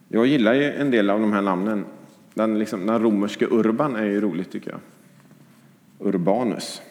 Jag 0.08 0.28
gillar 0.28 0.54
ju 0.54 0.72
en 0.72 0.92
del 0.92 1.10
av 1.10 1.20
de 1.20 1.34
här 1.34 1.42
namnen. 1.42 1.86
Den, 2.34 2.60
liksom, 2.60 2.86
den 2.86 3.02
romerska 3.02 3.48
Urban 3.52 3.96
är 3.96 4.06
ju 4.06 4.22
roligt 4.22 4.52
tycker 4.52 4.72
jag. 4.72 4.80
Urbanus. 6.08 6.82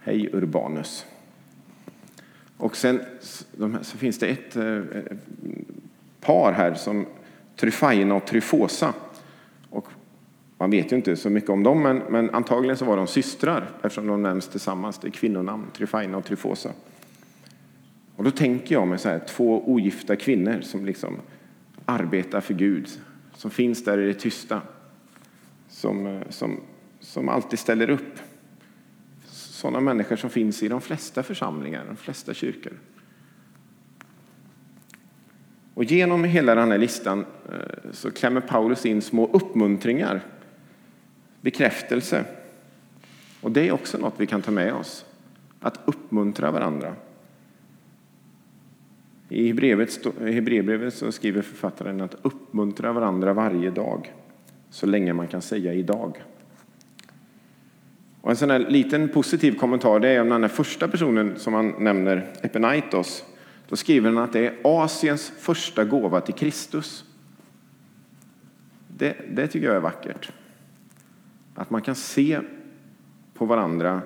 Hej 0.00 0.30
Urbanus. 0.32 1.06
Och 2.56 2.76
sen 2.76 3.00
de 3.52 3.74
här, 3.74 3.82
så 3.82 3.98
finns 3.98 4.18
det 4.18 4.28
ett 4.28 4.56
eh, 4.56 4.66
eh, 4.66 4.82
par 6.20 6.52
här 6.52 6.74
som 6.74 7.06
Tryfaina 7.56 8.14
och 8.14 8.26
Tryfosa. 8.26 8.94
Och 9.70 9.88
man 10.58 10.70
vet 10.70 10.92
ju 10.92 10.96
inte 10.96 11.16
så 11.16 11.30
mycket 11.30 11.50
om 11.50 11.62
dem, 11.62 11.82
men, 11.82 11.98
men 11.98 12.30
antagligen 12.30 12.76
så 12.76 12.84
var 12.84 12.96
de 12.96 13.06
systrar 13.06 13.70
eftersom 13.82 14.06
de 14.06 14.22
nämns 14.22 14.48
tillsammans. 14.48 14.98
Det 14.98 15.08
är 15.08 15.10
kvinnonamn, 15.10 15.66
Tryfaina 15.76 16.18
och 16.18 16.24
Tryfosa. 16.24 16.70
Och 18.16 18.24
då 18.24 18.30
tänker 18.30 18.74
jag 18.74 18.88
mig 18.88 18.98
så 18.98 19.08
här, 19.08 19.18
två 19.18 19.70
ogifta 19.70 20.16
kvinnor 20.16 20.60
som 20.60 20.84
liksom 20.86 21.16
arbetar 21.84 22.40
för 22.40 22.54
Gud, 22.54 22.88
som 23.36 23.50
finns 23.50 23.84
där 23.84 23.98
i 23.98 24.06
det 24.06 24.14
tysta, 24.14 24.60
som, 25.68 26.06
eh, 26.06 26.20
som, 26.28 26.60
som 27.00 27.28
alltid 27.28 27.58
ställer 27.58 27.90
upp 27.90 28.18
sådana 29.64 29.80
människor 29.80 30.16
som 30.16 30.30
finns 30.30 30.62
i 30.62 30.68
de 30.68 30.80
flesta 30.80 31.22
församlingar, 31.22 31.84
de 31.86 31.96
flesta 31.96 32.34
kyrkor. 32.34 32.72
Och 35.74 35.84
genom 35.84 36.24
hela 36.24 36.54
den 36.54 36.70
här 36.70 36.78
listan 36.78 37.24
eh, 37.52 37.90
så 37.92 38.10
klämmer 38.10 38.40
Paulus 38.40 38.86
in 38.86 39.02
små 39.02 39.26
uppmuntringar, 39.32 40.20
bekräftelse. 41.40 42.24
Och 43.40 43.52
det 43.52 43.68
är 43.68 43.72
också 43.72 43.98
något 43.98 44.14
vi 44.16 44.26
kan 44.26 44.42
ta 44.42 44.50
med 44.50 44.74
oss, 44.74 45.04
att 45.60 45.80
uppmuntra 45.84 46.50
varandra. 46.50 46.94
I 49.28 49.46
Hebreerbrevet 49.46 50.94
så 50.94 51.12
skriver 51.12 51.42
författaren 51.42 52.00
att 52.00 52.16
uppmuntra 52.22 52.92
varandra 52.92 53.32
varje 53.32 53.70
dag, 53.70 54.12
så 54.70 54.86
länge 54.86 55.12
man 55.12 55.28
kan 55.28 55.42
säga 55.42 55.74
idag. 55.74 56.22
Och 58.24 58.30
en 58.30 58.36
sån 58.36 58.50
här 58.50 58.58
liten 58.58 59.08
positiv 59.08 59.58
kommentar 59.58 60.00
det 60.00 60.08
är 60.08 60.20
om 60.20 60.28
den 60.28 60.42
här 60.42 60.48
första 60.48 60.88
personen 60.88 61.38
som 61.38 61.54
han 61.54 61.74
nämner, 61.78 62.32
Epenaitos. 62.42 63.24
Då 63.68 63.76
skriver 63.76 64.10
han 64.10 64.24
att 64.24 64.32
det 64.32 64.46
är 64.46 64.54
Asiens 64.64 65.32
första 65.38 65.84
gåva 65.84 66.20
till 66.20 66.34
Kristus. 66.34 67.04
Det, 68.88 69.16
det 69.30 69.46
tycker 69.46 69.66
jag 69.66 69.76
är 69.76 69.80
vackert. 69.80 70.32
Att 71.54 71.70
man 71.70 71.82
kan 71.82 71.94
se 71.94 72.40
på 73.34 73.44
varandra 73.44 74.02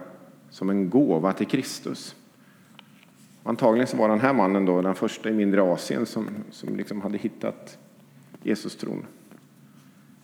som 0.50 0.70
en 0.70 0.90
gåva 0.90 1.32
till 1.32 1.46
Kristus. 1.46 2.16
Antagligen 3.42 3.86
så 3.86 3.96
var 3.96 4.08
den 4.08 4.20
här 4.20 4.32
mannen 4.32 4.64
då 4.64 4.82
den 4.82 4.94
första 4.94 5.30
i 5.30 5.32
mindre 5.32 5.62
Asien 5.62 6.06
som, 6.06 6.28
som 6.50 6.76
liksom 6.76 7.00
hade 7.00 7.18
hittat 7.18 7.78
Jesus-tron. 8.42 9.06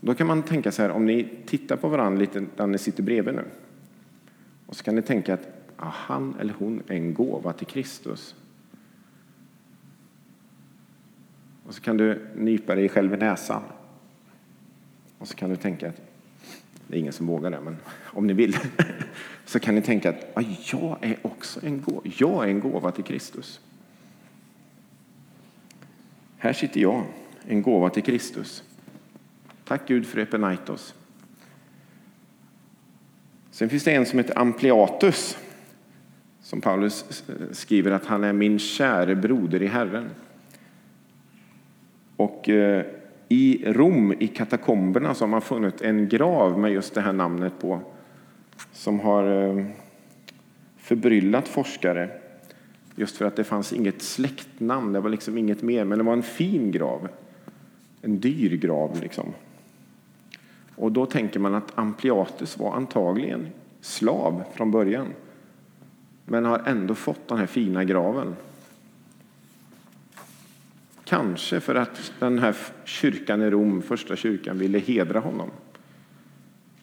Då 0.01 0.15
kan 0.15 0.27
man 0.27 0.43
tänka 0.43 0.73
så 0.73 0.83
här, 0.83 0.91
om 0.91 1.07
ni 1.07 1.29
tittar 1.47 1.77
på 1.77 1.89
varandra 1.89 2.21
lite 2.21 2.45
när 2.57 2.67
ni 2.67 2.79
sitter 2.79 3.03
bredvid 3.03 3.35
nu. 3.35 3.45
Och 4.67 4.77
så 4.77 4.85
kan 4.85 4.95
ni 4.95 5.03
tänka 5.03 5.35
att 5.35 5.49
ja, 5.79 5.85
han 5.85 6.35
eller 6.41 6.55
hon 6.59 6.83
är 6.89 6.95
en 6.95 7.15
gåva 7.15 7.53
till 7.53 7.67
Kristus. 7.67 8.35
Och 11.67 11.75
så 11.75 11.81
kan 11.81 11.97
du 11.97 12.27
nypa 12.37 12.75
dig 12.75 12.89
själv 12.89 13.15
i 13.15 13.17
näsan. 13.17 13.63
Och 15.19 15.29
så 15.29 15.35
kan 15.35 15.51
du 15.51 15.57
tänka 15.57 15.89
att 15.89 16.01
det 16.87 16.97
är 16.97 17.01
ingen 17.01 17.13
som 17.13 17.27
vågar 17.27 17.51
det, 17.51 17.61
men 17.61 17.77
om 18.05 18.27
ni 18.27 18.33
vill 18.33 18.57
så 19.45 19.61
kan 19.61 19.75
ni 19.75 19.83
tänka 19.83 20.11
att 20.11 20.27
ja, 20.35 20.43
jag 20.73 20.99
är 21.01 21.17
också 21.23 21.67
en 21.67 21.83
gåva. 21.83 22.01
Jag 22.05 22.45
är 22.45 22.49
en 22.49 22.61
gåva 22.61 22.91
till 22.91 23.05
Kristus. 23.05 23.61
Här 26.37 26.53
sitter 26.53 26.81
jag, 26.81 27.05
en 27.47 27.63
gåva 27.63 27.91
till 27.91 28.03
Kristus. 28.03 28.63
Tack 29.65 29.89
Gud 29.89 30.07
för 30.07 30.19
Epenaitos. 30.19 30.95
Sen 33.55 33.69
finns 33.69 33.85
det 33.85 33.93
en 33.93 34.07
som 34.07 34.19
heter 34.19 34.39
Ampliatus 34.39 35.39
som 36.43 36.61
Paulus 36.61 37.23
skriver 37.53 37.91
att 37.91 38.07
han 38.07 38.25
är 38.25 38.33
min 38.33 38.59
käre 38.59 39.15
broder 39.17 39.63
i 39.63 39.67
Herren. 39.67 40.11
Och 42.17 42.49
eh, 42.49 42.85
i 43.29 43.65
Rom, 43.67 44.15
i 44.19 44.27
katakomberna, 44.27 45.15
så 45.15 45.25
har 45.25 45.29
man 45.29 45.41
funnit 45.41 45.83
en 45.83 46.09
grav 46.09 46.59
med 46.59 46.73
just 46.73 46.95
det 46.95 47.01
här 47.01 47.13
namnet 47.13 47.53
på 47.61 47.81
som 48.73 49.01
har 49.01 49.49
eh, 49.49 49.67
förbryllat 50.77 51.49
forskare 51.49 52.11
just 52.97 53.17
för 53.17 53.25
att 53.25 53.37
det 53.37 53.45
fanns 53.45 53.73
inget 53.73 54.03
släktnamn, 54.03 54.93
det 54.93 55.01
var 55.01 55.11
liksom 55.11 55.39
inget 55.39 55.63
mer, 55.63 55.85
men 55.85 55.99
det 55.99 56.05
var 56.05 56.13
en 56.13 56.23
fin 56.23 56.71
grav. 56.71 57.09
En 58.03 58.21
dyr 58.21 58.57
grav 58.57 59.01
liksom. 59.03 59.33
Och 60.77 60.93
då 60.93 61.07
tänker 61.07 61.41
man 61.41 61.55
att 61.55 61.79
Ampliatus 61.79 62.59
var 62.59 62.75
antagligen 62.75 63.49
slav 63.81 64.45
från 64.55 64.71
början. 64.71 65.07
Men 66.25 66.45
har 66.45 66.63
ändå 66.67 66.95
fått 66.95 67.29
den 67.29 67.39
här 67.39 67.47
fina 67.47 67.85
graven. 67.85 68.37
Kanske 71.05 71.61
för 71.61 71.75
att 71.75 72.13
den 72.19 72.39
här 72.39 72.57
kyrkan 72.85 73.43
i 73.43 73.51
Rom, 73.51 73.83
första 73.83 74.17
kyrkan, 74.17 74.59
ville 74.59 74.79
hedra 74.79 75.21
honom. 75.21 75.51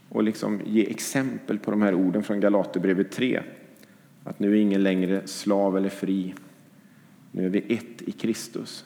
och 0.09 0.23
liksom 0.23 0.61
ge 0.65 0.89
exempel 0.89 1.59
på 1.59 1.71
de 1.71 1.81
här 1.81 1.93
orden 1.93 2.23
från 2.23 2.39
Galaterbrevet 2.39 3.11
3. 3.11 3.41
Att 4.23 4.39
nu 4.39 4.51
är 4.51 4.61
ingen 4.61 4.83
längre 4.83 5.27
slav 5.27 5.77
eller 5.77 5.89
fri. 5.89 6.33
Nu 7.31 7.45
är 7.45 7.49
vi 7.49 7.73
ett 7.73 8.01
i 8.01 8.11
Kristus. 8.11 8.85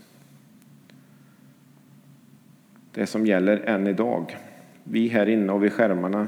Det 2.91 3.07
som 3.07 3.25
gäller 3.25 3.57
än 3.57 3.87
idag. 3.87 4.37
Vi 4.87 5.07
här 5.07 5.25
inne 5.25 5.53
och 5.53 5.63
vid 5.63 5.73
skärmarna, 5.73 6.27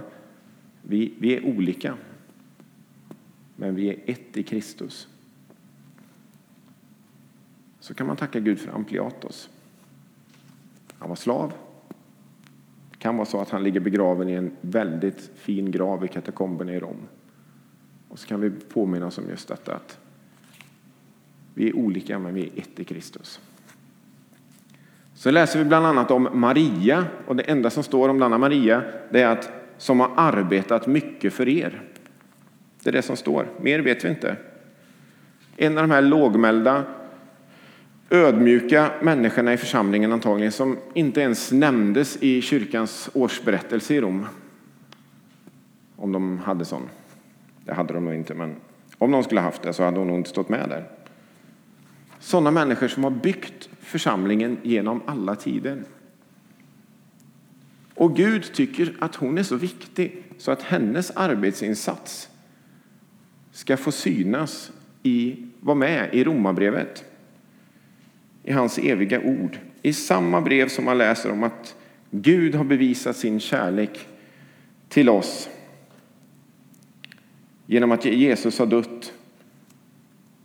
vi, 0.81 1.13
vi 1.19 1.35
är 1.35 1.45
olika. 1.45 1.97
Men 3.55 3.75
vi 3.75 3.89
är 3.89 3.97
ett 4.05 4.37
i 4.37 4.43
Kristus. 4.43 5.07
Så 7.79 7.93
kan 7.93 8.07
man 8.07 8.17
tacka 8.17 8.39
Gud 8.39 8.59
för 8.59 8.71
Ampliatos. 8.71 9.49
Han 10.97 11.09
var 11.09 11.15
slav. 11.15 11.53
Det 12.91 12.97
kan 12.97 13.17
vara 13.17 13.25
så 13.25 13.41
att 13.41 13.49
han 13.49 13.63
ligger 13.63 13.79
begraven 13.79 14.29
i 14.29 14.33
en 14.33 14.51
väldigt 14.61 15.31
fin 15.35 15.71
grav 15.71 16.05
i 16.05 16.07
katakomberna 16.07 16.73
i 16.73 16.79
Rom. 16.79 17.07
Och 18.09 18.19
så 18.19 18.27
kan 18.27 18.41
vi 18.41 18.49
påminna 18.49 19.05
oss 19.05 19.17
om 19.17 19.29
just 19.29 19.47
detta 19.47 19.75
att 19.75 19.99
vi 21.53 21.69
är 21.69 21.75
olika 21.75 22.19
men 22.19 22.33
vi 22.33 22.41
är 22.41 22.61
ett 22.61 22.79
i 22.79 22.83
Kristus. 22.83 23.41
Så 25.17 25.31
läser 25.31 25.59
vi 25.59 25.65
bland 25.65 25.85
annat 25.85 26.11
om 26.11 26.29
Maria 26.33 27.05
och 27.27 27.35
det 27.35 27.43
enda 27.43 27.69
som 27.69 27.83
står 27.83 28.09
om 28.09 28.19
denna 28.19 28.37
Maria 28.37 28.81
det 29.09 29.21
är 29.21 29.27
att 29.27 29.51
som 29.77 29.99
har 29.99 30.11
arbetat 30.15 30.87
mycket 30.87 31.33
för 31.33 31.49
er. 31.49 31.81
Det 32.83 32.89
är 32.89 32.93
det 32.93 33.01
som 33.01 33.15
står, 33.17 33.47
mer 33.61 33.79
vet 33.79 34.05
vi 34.05 34.09
inte. 34.09 34.35
En 35.55 35.77
av 35.77 35.83
de 35.83 35.91
här 35.91 36.01
lågmälda 36.01 36.83
ödmjuka 38.09 38.91
människorna 39.01 39.53
i 39.53 39.57
församlingen 39.57 40.11
antagligen 40.11 40.51
som 40.51 40.77
inte 40.93 41.21
ens 41.21 41.51
nämndes 41.51 42.17
i 42.23 42.41
kyrkans 42.41 43.09
årsberättelse 43.13 43.93
i 43.93 44.01
Rom. 44.01 44.25
Om 45.95 46.11
de 46.11 46.39
hade 46.39 46.65
sån. 46.65 46.89
Det 47.65 47.73
hade 47.73 47.93
de 47.93 48.05
nog 48.05 48.13
inte, 48.13 48.33
men 48.33 48.55
om 48.97 49.11
de 49.11 49.23
skulle 49.23 49.41
haft 49.41 49.61
det 49.61 49.73
så 49.73 49.83
hade 49.83 49.99
hon 49.99 50.07
nog 50.07 50.17
inte 50.17 50.29
stått 50.29 50.49
med 50.49 50.69
där. 50.69 50.96
Sådana 52.27 52.51
människor 52.51 52.87
som 52.87 53.03
har 53.03 53.11
byggt 53.11 53.69
församlingen 53.79 54.57
genom 54.63 55.01
alla 55.05 55.35
tider. 55.35 55.83
Och 57.93 58.15
Gud 58.15 58.53
tycker 58.53 58.95
att 58.99 59.15
hon 59.15 59.37
är 59.37 59.43
så 59.43 59.55
viktig 59.55 60.23
så 60.37 60.51
att 60.51 60.61
hennes 60.61 61.11
arbetsinsats 61.11 62.29
ska 63.51 63.77
få 63.77 63.91
synas 63.91 64.71
i, 65.03 65.35
vara 65.59 65.75
med 65.75 66.09
i 66.13 66.23
Romarbrevet 66.23 67.05
i 68.43 68.51
hans 68.51 68.77
eviga 68.77 69.21
ord. 69.21 69.59
I 69.81 69.93
samma 69.93 70.41
brev 70.41 70.69
som 70.69 70.85
man 70.85 70.97
läser 70.97 71.31
om 71.31 71.43
att 71.43 71.75
Gud 72.11 72.55
har 72.55 72.63
bevisat 72.63 73.17
sin 73.17 73.39
kärlek 73.39 74.07
till 74.89 75.09
oss 75.09 75.49
genom 77.65 77.91
att 77.91 78.05
Jesus 78.05 78.59
har 78.59 78.65
dött 78.65 79.13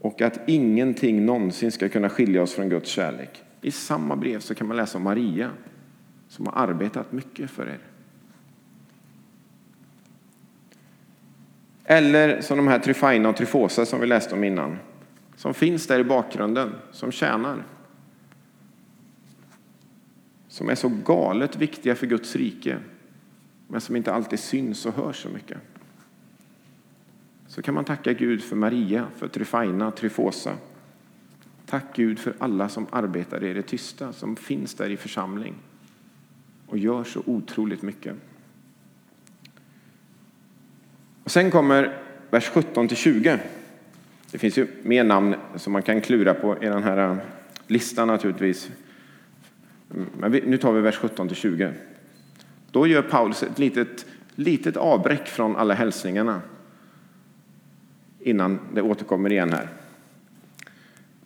och 0.03 0.23
att 0.23 0.41
ingenting 0.47 1.27
någonsin 1.27 1.73
ska 1.73 1.89
kunna 1.89 2.09
skilja 2.09 2.43
oss 2.43 2.53
från 2.53 2.69
Guds 2.69 2.91
kärlek. 2.91 3.45
I 3.61 3.71
samma 3.71 4.17
brev 4.17 4.41
så 4.41 4.55
kan 4.55 4.67
man 4.67 4.77
läsa 4.77 4.99
om 4.99 5.05
Maria 5.05 5.51
som 6.29 6.47
har 6.47 6.53
arbetat 6.69 7.13
mycket 7.13 7.51
för 7.51 7.67
er. 7.67 7.79
Eller 11.85 12.41
som 12.41 12.57
de 12.57 12.69
här 12.69 12.79
Tryfaina 12.79 13.29
och 13.29 13.37
Tryfosa 13.37 13.87
som 13.87 14.01
vi 14.01 14.07
läste 14.07 14.35
om 14.35 14.45
innan. 14.45 14.79
Som 15.37 15.55
finns 15.55 15.87
där 15.87 16.01
i 16.01 16.05
bakgrunden, 16.05 16.75
som 16.93 17.13
tjänar 17.13 17.65
som 20.53 20.69
är 20.69 20.75
så 20.75 20.89
galet 20.89 21.57
viktiga 21.57 21.95
för 21.95 22.07
Guds 22.07 22.37
rike 22.37 22.79
men 23.69 23.81
som 23.81 23.97
inte 23.97 24.13
alltid 24.13 24.39
syns 24.39 24.87
och 24.87 24.95
hörs 24.95 25.23
så 25.23 25.29
mycket. 25.29 25.59
Så 27.53 27.63
kan 27.63 27.75
man 27.75 27.85
tacka 27.85 28.13
Gud 28.13 28.43
för 28.43 28.57
Maria, 28.57 29.07
för 29.17 29.29
Tryfaina, 29.29 29.91
Tryfosa. 29.91 30.57
Tack 31.67 31.85
Gud 31.97 32.19
för 32.19 32.35
alla 32.39 32.69
som 32.69 32.87
arbetar 32.91 33.45
i 33.45 33.53
det 33.53 33.63
tysta, 33.63 34.13
som 34.13 34.37
finns 34.37 34.75
där 34.75 34.91
i 34.91 34.97
församling 34.97 35.55
och 36.67 36.79
gör 36.79 37.05
så 37.05 37.23
otroligt 37.27 37.83
mycket. 37.83 38.15
Och 41.25 41.31
sen 41.31 41.51
kommer 41.51 41.99
vers 42.31 42.49
17 42.49 42.89
till 42.89 42.97
20. 42.97 43.39
Det 44.31 44.39
finns 44.39 44.59
ju 44.59 44.67
mer 44.83 45.05
namn 45.05 45.35
som 45.57 45.73
man 45.73 45.83
kan 45.83 46.01
klura 46.01 46.35
på 46.35 46.57
i 46.63 46.67
den 46.67 46.83
här 46.83 47.11
eh, 47.11 47.17
listan 47.67 48.09
naturligtvis. 48.09 48.71
Men 50.19 50.33
nu 50.33 50.57
tar 50.57 50.73
vi 50.73 50.81
vers 50.81 50.97
17 50.97 51.29
till 51.29 51.37
20. 51.37 51.73
Då 52.71 52.87
gör 52.87 53.03
Paulus 53.03 53.43
ett 53.43 53.59
litet, 53.59 54.07
litet 54.35 54.77
avbräck 54.77 55.29
från 55.29 55.57
alla 55.57 55.75
hälsningarna 55.75 56.41
innan 58.25 58.59
det 58.75 58.83
återkommer 58.83 59.33
igen 59.33 59.53
här. 59.53 59.69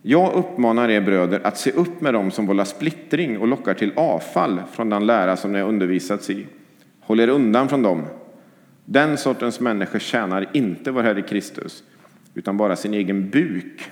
Jag 0.03 0.35
uppmanar 0.35 0.89
er 0.89 1.01
bröder 1.01 1.41
att 1.45 1.59
se 1.59 1.71
upp 1.71 2.01
med 2.01 2.15
dem 2.15 2.31
som 2.31 2.47
vållar 2.47 2.65
splittring 2.65 3.39
och 3.39 3.49
lockar 3.49 3.75
till 3.75 3.93
avfall 3.97 4.63
från 4.73 4.91
den 4.91 5.07
lära 5.07 5.37
som 5.37 5.53
ni 5.53 5.59
har 5.59 5.69
undervisats 5.69 6.31
i. 6.31 6.47
Håll 7.01 7.21
er 7.21 7.29
undan 7.29 7.69
från 7.69 7.83
dem. 7.83 8.03
Den 8.85 9.17
sortens 9.17 9.61
människor 9.61 9.99
tjänar 9.99 10.51
inte 10.53 10.91
vår 10.91 11.03
Herre 11.03 11.23
Kristus, 11.23 11.85
utan 12.35 12.57
bara 12.57 12.77
sin 12.77 12.95
egen 12.95 13.31
buk 13.31 13.91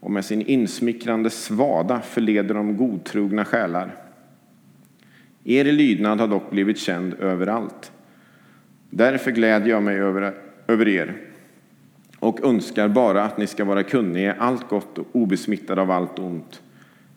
och 0.00 0.10
med 0.10 0.24
sin 0.24 0.42
insmickrande 0.42 1.30
svada 1.30 2.00
förleder 2.00 2.54
de 2.54 2.76
godtrogna 2.76 3.44
själar. 3.44 3.94
Er 5.44 5.64
lydnad 5.64 6.20
har 6.20 6.28
dock 6.28 6.50
blivit 6.50 6.78
känd 6.78 7.14
överallt. 7.14 7.92
Därför 8.90 9.30
glädjer 9.30 9.68
jag 9.68 9.82
mig 9.82 10.00
över, 10.00 10.34
över 10.66 10.88
er 10.88 11.27
och 12.20 12.44
önskar 12.44 12.88
bara 12.88 13.24
att 13.24 13.38
ni 13.38 13.46
ska 13.46 13.64
vara 13.64 13.82
kunniga 13.82 14.34
i 14.34 14.38
allt 14.38 14.68
gott 14.68 14.98
och 14.98 15.06
obesmittade 15.12 15.82
av 15.82 15.90
allt 15.90 16.18
ont. 16.18 16.62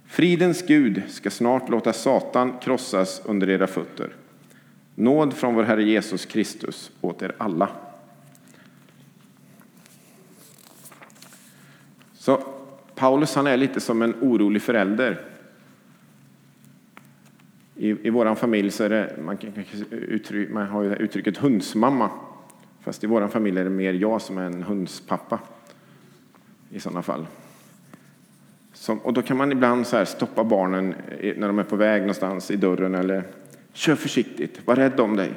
Fridens 0.05 0.61
Gud 0.67 1.01
ska 1.07 1.29
snart 1.29 1.69
låta 1.69 1.93
Satan 1.93 2.53
krossas 2.61 3.21
under 3.25 3.49
era 3.49 3.67
fötter. 3.67 4.15
Nåd 4.95 5.33
från 5.33 5.55
vår 5.55 5.63
Herre 5.63 5.83
Jesus 5.83 6.25
Kristus 6.25 6.91
åt 7.01 7.21
er 7.21 7.35
alla. 7.37 7.69
Så 12.13 12.43
Paulus 12.95 13.35
han 13.35 13.47
är 13.47 13.57
lite 13.57 13.79
som 13.79 14.01
en 14.01 14.15
orolig 14.21 14.61
förälder. 14.61 15.21
I, 17.75 18.07
i 18.07 18.09
vår 18.09 18.35
familj 18.35 18.71
så 18.71 18.83
är 18.83 18.89
det, 18.89 19.15
man, 19.25 19.37
kan, 19.37 19.53
man 20.49 20.67
har 20.67 20.83
ju 20.83 20.95
uttrycket 20.95 21.37
hundsmamma. 21.37 22.09
Fast 22.81 23.03
i 23.03 23.07
vår 23.07 23.27
familj 23.27 23.59
är 23.59 23.63
det 23.63 23.69
mer 23.69 23.93
jag 23.93 24.21
som 24.21 24.37
är 24.37 24.45
en 24.45 24.63
hundspappa. 24.63 25.39
I 26.69 26.79
sådana 26.79 27.01
fall. 27.01 27.27
Som, 28.73 28.99
och 28.99 29.13
då 29.13 29.21
kan 29.21 29.37
man 29.37 29.51
ibland 29.51 29.87
så 29.87 30.05
stoppa 30.05 30.43
barnen 30.43 30.95
när 31.37 31.47
de 31.47 31.59
är 31.59 31.63
på 31.63 31.75
väg 31.75 32.01
någonstans 32.01 32.51
i 32.51 32.55
dörren 32.55 32.95
eller 32.95 33.23
kör 33.73 33.95
försiktigt, 33.95 34.67
var 34.67 34.75
rädd 34.75 34.99
om 34.99 35.15
dig. 35.15 35.31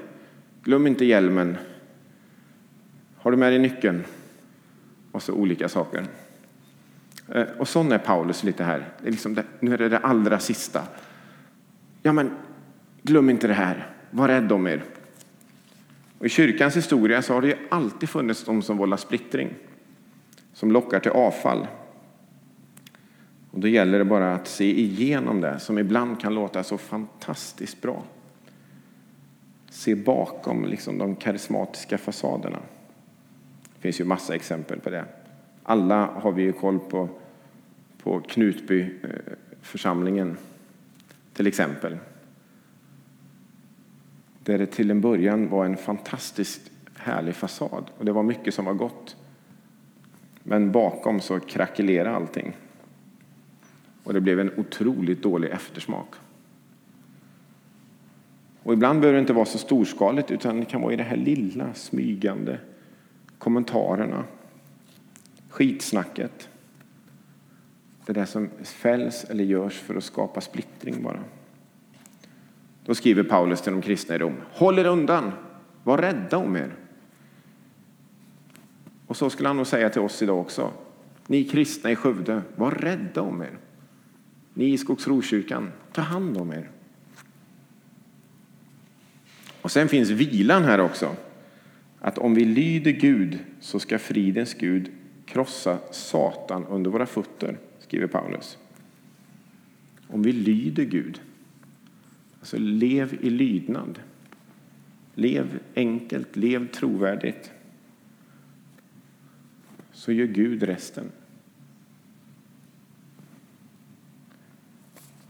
Glöm 0.63 0.87
inte 0.87 1.05
hjälmen. 1.05 1.57
Har 3.17 3.31
du 3.31 3.37
med 3.37 3.53
dig 3.53 3.59
nyckeln? 3.59 4.05
Och 5.13 5.23
så 5.23 5.33
olika 5.33 5.69
saker. 5.69 6.05
Eh, 7.29 7.47
och 7.59 7.69
sån 7.69 7.93
är 7.93 7.99
Paulus 7.99 8.45
lite 8.45 8.65
här. 8.65 8.89
Det 9.03 9.09
är 9.09 9.13
liksom 9.13 9.35
det, 9.35 9.45
nu 9.61 9.75
är 9.75 9.79
det 9.79 9.89
det 9.89 9.99
allra 9.99 10.39
sista. 10.39 10.83
Ja, 12.03 12.13
men 12.13 12.31
glöm 13.03 13.31
inte 13.31 13.47
det 13.47 13.55
här. 13.55 13.87
Var 14.11 14.29
rädd 14.29 14.53
om 14.53 14.67
er. 14.67 14.83
Och 16.25 16.29
I 16.29 16.31
kyrkans 16.31 16.77
historia 16.77 17.23
så 17.23 17.35
har 17.35 17.43
det 17.43 17.49
ju 17.49 17.57
alltid 17.69 18.09
funnits 18.09 18.45
de 18.45 18.63
som 18.63 18.77
vållar 18.77 18.97
splittring, 18.97 19.55
som 20.53 20.73
lockar 20.73 21.01
till 21.01 21.11
avfall. 21.11 21.67
Och 23.51 23.61
Då 23.61 23.69
gäller 23.69 23.99
det 23.99 24.05
bara 24.05 24.35
att 24.35 24.49
se 24.49 24.81
igenom 24.81 25.41
det, 25.41 25.59
som 25.59 25.79
ibland 25.79 26.21
kan 26.21 26.35
låta 26.35 26.63
så 26.63 26.79
fantastiskt 26.79 27.83
bra. 27.83 28.03
Se 29.71 29.95
bakom 29.95 30.65
liksom, 30.65 30.99
de 30.99 31.17
karismatiska 31.17 31.99
fasaderna. 31.99 32.59
Det 33.75 33.81
finns 33.81 34.01
ju 34.01 34.05
massa 34.05 34.35
exempel 34.35 34.81
på 34.81 34.91
det. 34.91 35.05
Alla 35.63 36.07
har 36.07 36.33
vi 36.33 36.43
ju 36.43 36.53
koll 36.53 36.79
på, 36.79 37.09
på 38.03 38.21
Knutbyförsamlingen, 38.21 40.31
eh, 40.31 40.37
till 41.35 41.47
exempel. 41.47 41.97
Där 44.45 44.59
det 44.59 44.67
till 44.67 44.91
en 44.91 45.01
början 45.01 45.49
var 45.49 45.65
en 45.65 45.77
fantastiskt 45.77 46.71
härlig 46.95 47.35
fasad 47.35 47.91
och 47.99 48.05
det 48.05 48.13
var 48.13 48.23
mycket 48.23 48.55
som 48.55 48.65
var 48.65 48.75
gott. 48.75 49.17
Men 50.43 50.73
bakom 50.73 51.21
så 51.21 51.41
krackelerade 51.41 52.17
allting. 52.17 52.57
Och 54.05 54.15
det 54.15 54.21
blev 54.21 54.41
en 54.41 54.51
otroligt 54.57 55.23
dålig 55.23 55.51
eftersmak. 55.51 56.15
Och 58.63 58.73
ibland 58.73 59.01
behöver 59.01 59.17
det 59.17 59.21
inte 59.21 59.33
vara 59.33 59.45
så 59.45 59.59
storskaligt 59.59 60.31
utan 60.31 60.61
det 60.61 60.67
kan 60.67 60.81
vara 60.81 60.93
i 60.93 60.97
det 60.97 61.03
här 61.03 61.17
lilla 61.17 61.75
smygande 61.75 62.59
kommentarerna 63.39 64.25
skitsnacket. 65.49 66.49
Det 68.07 68.13
där 68.13 68.25
som 68.25 68.51
fälls 68.63 69.25
eller 69.25 69.45
görs 69.45 69.81
för 69.81 69.95
att 69.95 70.05
skapa 70.05 70.41
splittring 70.41 71.03
bara. 71.03 71.21
Då 72.85 72.95
skriver 72.95 73.23
Paulus 73.23 73.63
till 73.63 73.73
de 73.73 73.83
kristna 73.83 74.15
i 74.15 74.19
Rom. 74.19 74.37
Håll 74.53 74.79
er 74.79 74.85
undan! 74.85 75.33
Var 75.85 75.99
rädda 75.99 76.37
om 76.37 76.57
er. 76.57 76.75
Och 79.07 79.17
så 79.17 79.31
skulle 79.31 79.49
han 79.49 79.57
nog 79.57 79.67
säga 79.67 79.91
till 79.91 80.01
oss 80.01 80.23
idag 80.23 80.41
också. 80.41 80.73
Ni 81.27 81.45
kristna 81.45 81.91
i 81.91 81.97
Skövde, 81.97 82.43
var 82.57 82.71
rädda 82.71 83.23
om 83.23 83.43
er. 83.43 83.59
Ni 84.55 84.73
i 84.73 84.79
Skogsrokyrkan, 84.79 85.73
ta 85.93 86.03
hand 86.03 86.37
om 86.37 86.53
er. 86.53 86.71
Och 89.63 89.71
sen 89.71 89.89
finns 89.89 90.11
vilan 90.11 90.65
här 90.65 90.81
också. 90.81 91.17
Att 92.01 92.19
om 92.19 92.35
vi 92.35 92.45
lyder 92.45 92.91
Gud 92.91 93.39
så 93.61 93.81
ska 93.81 93.99
fridens 93.99 94.55
Gud 94.55 94.91
krossa 95.27 95.79
Satan 95.91 96.67
under 96.67 96.91
våra 96.91 97.07
fötter, 97.07 97.59
skriver 97.79 98.07
Paulus. 98.07 98.59
Om 100.09 100.23
vi 100.23 100.33
lyder 100.33 100.85
Gud, 100.85 101.21
alltså 102.45 102.57
lev 102.59 103.19
i 103.21 103.31
lydnad. 103.31 103.99
Lev 105.15 105.59
enkelt, 105.75 106.37
lev 106.37 106.71
trovärdigt. 106.71 107.53
Så 109.93 110.13
gör 110.13 110.27
Gud 110.27 110.63
resten. 110.63 111.13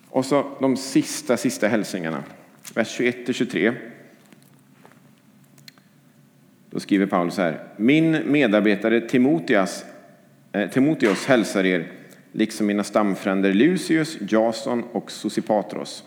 Och 0.08 0.26
så 0.26 0.56
de 0.60 0.76
sista, 0.76 1.36
sista 1.36 1.68
hälsningarna. 1.68 2.24
Vers 2.74 3.00
21-23. 3.00 3.74
Då 6.70 6.80
skriver 6.80 7.06
Paulus 7.06 7.36
här. 7.36 7.68
Min 7.76 8.32
medarbetare 8.32 9.00
Timoteus, 9.00 9.84
eh, 10.52 10.70
Timoteus 10.70 11.26
hälsar 11.26 11.64
er, 11.66 11.92
liksom 12.32 12.66
mina 12.66 12.84
stamfränder 12.84 13.54
Lucius, 13.54 14.18
Jason 14.20 14.82
och 14.82 15.10
Sosipatros. 15.10 16.04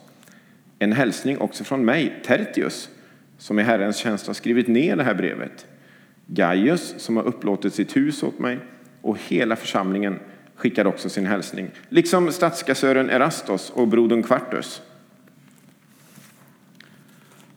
En 0.79 0.93
hälsning 0.93 1.37
också 1.37 1.63
från 1.63 1.85
mig, 1.85 2.21
Tertius, 2.25 2.89
som 3.37 3.59
i 3.59 3.63
Herrens 3.63 3.97
tjänst 3.97 4.27
har 4.27 4.33
skrivit 4.33 4.67
ner 4.67 4.95
det 4.95 5.03
här 5.03 5.13
brevet. 5.13 5.65
Gaius, 6.25 6.95
som 6.97 7.17
har 7.17 7.23
upplåtit 7.23 7.73
sitt 7.73 7.95
hus 7.95 8.23
åt 8.23 8.39
mig, 8.39 8.59
och 9.01 9.17
hela 9.27 9.55
församlingen 9.55 10.19
skickar 10.55 10.87
också 10.87 11.09
sin 11.09 11.25
hälsning, 11.25 11.71
liksom 11.89 12.31
statskassören 12.31 13.09
Erastos 13.09 13.69
och 13.69 13.87
brodern 13.87 14.23
Quartus. 14.23 14.81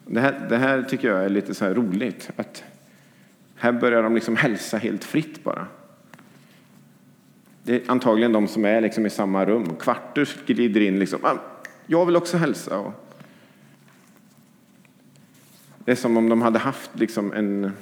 Det 0.07 0.21
här, 0.21 0.47
det 0.49 0.57
här 0.57 0.83
tycker 0.83 1.09
jag 1.09 1.25
är 1.25 1.29
lite 1.29 1.55
så 1.55 1.67
roligt, 1.67 2.31
att 2.37 2.65
här 3.57 3.73
börjar 3.73 4.03
de 4.03 4.15
liksom 4.15 4.37
hälsa 4.37 4.77
helt 4.77 5.05
fritt 5.05 5.45
bara. 5.45 5.67
Det 7.63 7.75
är 7.75 7.91
antagligen 7.91 8.33
de 8.33 8.49
som 8.49 8.65
är 8.65 8.81
liksom 8.81 9.07
i 9.07 9.11
samma 9.11 9.45
rum. 9.45 9.77
Quartus 9.81 10.37
glider 10.47 10.81
in 10.81 10.99
liksom, 10.99 11.25
ah, 11.25 11.37
jag 11.87 12.07
vill 12.07 12.17
också 12.17 12.37
hälsa. 12.37 12.93
Det 15.91 15.95
är 15.95 15.97
som 15.97 16.17
om 16.17 16.29
de 16.29 16.43
hade 16.43 16.59
haft 16.59 16.91
liksom 16.99 17.33
en, 17.33 17.73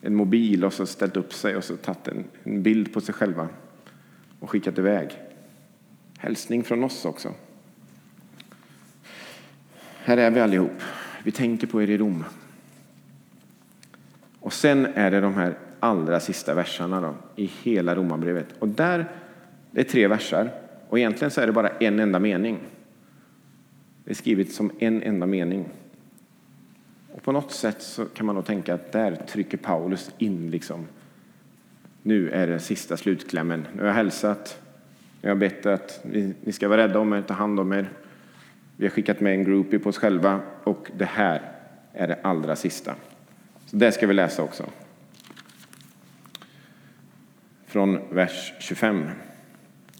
en 0.00 0.14
mobil 0.14 0.64
och 0.64 0.72
så 0.72 0.86
ställt 0.86 1.16
upp 1.16 1.32
sig 1.32 1.56
och 1.56 1.64
så 1.64 1.76
tagit 1.76 2.08
en, 2.08 2.24
en 2.42 2.62
bild 2.62 2.92
på 2.92 3.00
sig 3.00 3.14
själva 3.14 3.48
och 4.40 4.50
skickat 4.50 4.78
iväg. 4.78 5.10
Hälsning 6.18 6.64
från 6.64 6.84
oss 6.84 7.04
också. 7.04 7.34
Här 9.96 10.16
är 10.16 10.30
vi 10.30 10.40
allihop. 10.40 10.82
Vi 11.24 11.30
tänker 11.32 11.66
på 11.66 11.82
er 11.82 11.90
i 11.90 11.98
Rom. 11.98 12.24
Och 14.40 14.52
sen 14.52 14.86
är 14.86 15.10
det 15.10 15.20
de 15.20 15.34
här 15.34 15.58
allra 15.80 16.20
sista 16.20 16.54
verserna 16.54 17.00
då, 17.00 17.14
i 17.36 17.50
hela 17.62 17.94
Romarbrevet. 17.94 18.48
Och 18.58 18.68
där, 18.68 19.12
det 19.70 19.80
är 19.80 19.84
tre 19.84 20.08
versar 20.08 20.50
och 20.88 20.98
egentligen 20.98 21.30
så 21.30 21.40
är 21.40 21.46
det 21.46 21.52
bara 21.52 21.68
en 21.68 22.00
enda 22.00 22.18
mening. 22.18 22.58
Det 24.04 24.10
är 24.10 24.14
skrivet 24.14 24.52
som 24.52 24.70
en 24.78 25.02
enda 25.02 25.26
mening. 25.26 25.68
Och 27.12 27.22
på 27.22 27.32
något 27.32 27.52
sätt 27.52 27.82
så 27.82 28.04
kan 28.04 28.26
man 28.26 28.34
nog 28.34 28.46
tänka 28.46 28.74
att 28.74 28.92
där 28.92 29.16
trycker 29.16 29.58
Paulus 29.58 30.10
in 30.18 30.50
liksom 30.50 30.86
nu 32.02 32.30
är 32.30 32.46
det 32.46 32.60
sista 32.60 32.96
slutklämmen. 32.96 33.66
Nu 33.72 33.80
har 33.80 33.86
jag 33.86 33.94
hälsat, 33.94 34.62
nu 35.20 35.28
har 35.28 35.36
bett 35.36 35.66
att 35.66 36.00
ni 36.44 36.52
ska 36.52 36.68
vara 36.68 36.82
rädda 36.82 36.98
om 36.98 37.12
er, 37.12 37.22
ta 37.22 37.34
hand 37.34 37.60
om 37.60 37.72
er. 37.72 37.88
Vi 38.76 38.86
har 38.86 38.90
skickat 38.90 39.20
med 39.20 39.32
en 39.32 39.44
groupie 39.44 39.78
på 39.78 39.88
oss 39.88 39.98
själva 39.98 40.40
och 40.64 40.90
det 40.96 41.04
här 41.04 41.42
är 41.92 42.08
det 42.08 42.18
allra 42.22 42.56
sista. 42.56 42.94
Så 43.66 43.76
det 43.76 43.92
ska 43.92 44.06
vi 44.06 44.14
läsa 44.14 44.42
också. 44.42 44.64
Från 47.66 47.98
vers 48.10 48.52
25. 48.58 49.08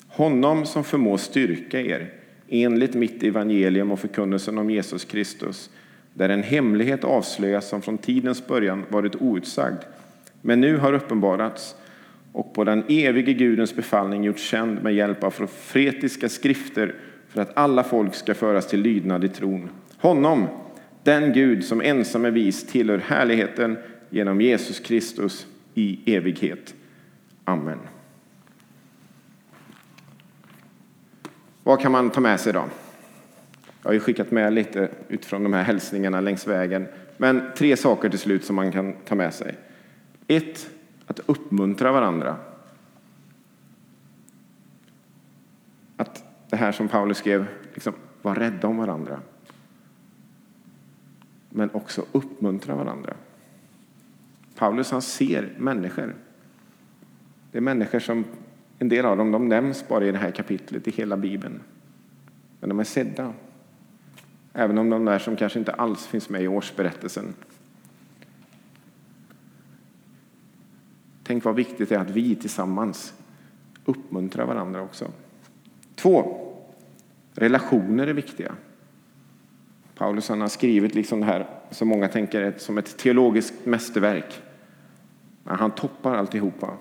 Honom 0.09 0.67
som 0.67 0.85
förmår 0.85 1.17
styrka 1.17 1.81
er 1.81 2.11
enligt 2.49 2.95
mitt 2.95 3.23
evangelium 3.23 3.93
och 3.93 4.01
förkunnelsen 4.01 4.59
om 4.59 4.71
Jesus 4.71 5.05
Kristus, 5.05 5.71
där 6.15 6.29
en 6.29 6.43
hemlighet 6.43 7.05
avslöjas 7.05 7.69
som 7.69 7.83
från 7.83 7.99
tidens 7.99 8.47
början 8.47 8.85
varit 8.89 9.23
outsagd, 9.23 9.79
men 10.41 10.61
nu 10.61 10.77
har 10.77 10.93
uppenbarats 10.93 11.77
och 12.33 12.55
på 12.55 12.65
den 12.65 12.85
evige 12.89 13.33
Gudens 13.33 13.77
befallning 13.77 14.25
gjorts 14.25 14.43
känd 14.43 14.83
med 14.83 14.95
hjälp 14.95 15.25
av 15.25 15.31
profetiska 15.31 16.29
skrifter 16.29 16.95
för 17.29 17.41
att 17.41 17.57
alla 17.57 17.85
folk 17.85 18.15
ska 18.15 18.35
föras 18.35 18.69
till 18.69 18.81
lydnad 18.81 19.25
i 19.25 19.29
tron. 19.29 19.69
Honom, 19.99 20.47
den 21.03 21.33
Gud 21.33 21.65
som 21.65 21.81
ensam 21.81 22.25
är 22.25 22.31
vis, 22.31 22.67
tillhör 22.67 22.99
härligheten 22.99 23.79
genom 24.11 24.41
Jesus 24.41 24.81
Kristus 24.81 25.47
i 25.75 26.17
evighet. 26.17 26.75
Amen. 27.45 27.79
Vad 31.63 31.81
kan 31.81 31.93
man 31.93 32.11
ta 32.11 32.21
med 32.21 32.41
sig 32.41 32.53
då? 32.53 32.65
Jag 33.83 33.89
har 33.89 33.95
ju 33.95 34.01
skickat 34.01 34.31
med 34.31 34.53
lite 34.53 34.91
utifrån 35.09 35.43
de 35.43 35.53
här 35.53 35.63
hälsningarna 35.63 36.21
längs 36.21 36.47
vägen. 36.47 36.87
Men 37.17 37.43
tre 37.57 37.77
saker 37.77 38.09
till 38.09 38.19
slut 38.19 38.45
som 38.45 38.57
man 38.57 38.73
kan 38.73 38.93
ta 38.93 39.15
med 39.15 39.35
sig. 39.35 39.57
Ett, 40.27 40.71
att 41.07 41.21
uppmuntra 41.27 41.93
varandra. 41.93 42.37
Att 45.97 46.25
det 46.51 46.57
här 46.57 46.73
som 46.73 46.89
Paulus 46.89 47.19
skrev, 47.19 47.47
liksom, 47.75 47.95
var 48.23 48.35
rädda 48.35 48.69
om 48.69 48.77
varandra. 48.77 49.21
Men 51.49 51.71
också 51.73 52.05
uppmuntra 52.13 52.75
varandra. 52.75 53.15
Paulus 54.55 54.91
han 54.91 55.03
ser 55.03 55.53
människor. 55.59 56.15
Det 57.51 57.59
är 57.59 57.63
människor 57.63 57.99
som, 57.99 58.25
en 58.79 58.89
del 58.89 59.05
av 59.07 59.17
dem 59.17 59.33
de 59.33 59.49
nämns 59.49 59.89
bara 59.89 60.05
i 60.05 60.13
det 60.13 60.19
här 60.19 60.31
kapitlet 60.31 60.89
i 60.89 60.91
hela 60.91 61.17
Bibeln. 61.17 61.61
Men 62.61 62.69
de 62.69 62.81
är 62.81 62.85
sedda. 62.85 63.33
Även 64.53 64.79
om 64.79 64.91
de 64.91 65.05
där 65.05 65.19
som 65.19 65.37
kanske 65.37 65.59
inte 65.59 65.73
alls 65.73 66.07
finns 66.07 66.29
med 66.29 66.43
i 66.43 66.49
årsberättelsen 66.49 67.35
Tänk 71.33 71.45
vad 71.45 71.55
viktigt 71.55 71.89
det 71.89 71.95
är 71.95 71.99
att 71.99 72.11
vi 72.11 72.35
tillsammans 72.35 73.15
uppmuntrar 73.85 74.47
varandra 74.47 74.83
också. 74.83 75.11
Två, 75.95 76.39
relationer 77.35 78.07
är 78.07 78.13
viktiga. 78.13 78.53
Paulus 79.95 80.29
han 80.29 80.41
har 80.41 80.49
skrivit 80.49 80.95
liksom 80.95 81.21
det 81.21 81.27
här 81.27 81.47
som 81.71 81.89
många 81.89 82.09
tänker 82.09 82.55
som 82.59 82.79
ett 82.79 82.97
teologiskt 82.97 83.67
mästerverk. 83.67 84.43
Men 85.45 85.59
han 85.59 85.71
toppar 85.71 86.17
alltihopa 86.17 86.77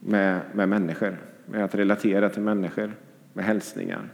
med, 0.00 0.40
med 0.54 0.68
människor, 0.68 1.18
med 1.46 1.64
att 1.64 1.74
relatera 1.74 2.30
till 2.30 2.42
människor, 2.42 2.96
med 3.32 3.44
hälsningar. 3.44 4.08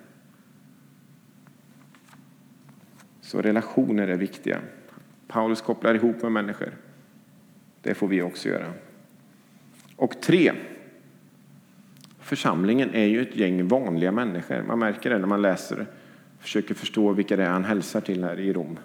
Så 3.31 3.43
relationer 3.43 4.09
är 4.09 4.17
viktiga. 4.17 4.61
Paulus 5.29 5.61
kopplar 5.61 5.95
ihop 5.95 6.23
med 6.23 6.33
människor. 6.33 6.73
Det 7.83 7.95
får 7.95 8.09
vi 8.09 8.23
också 8.23 8.49
göra. 8.49 8.73
Och 9.97 10.21
tre, 10.21 10.53
församlingen 12.19 12.95
är 12.95 13.05
ju 13.05 13.23
ett 13.23 13.37
gäng 13.37 13.69
vanliga 13.69 14.13
människor. 14.13 14.63
Man 14.63 14.79
märker 14.79 15.11
det 15.11 15.19
när 15.19 15.27
man 15.27 15.43
läser 15.43 15.81
och 15.81 15.87
Försöker 16.39 16.75
förstå 16.75 17.13
vilka 17.13 17.37
det 17.37 17.45
är 17.45 17.51
han 17.51 17.65
hälsar 17.65 18.01
till 18.01 18.25
här 18.25 18.41
i 18.41 18.53
Rom. 18.53 18.79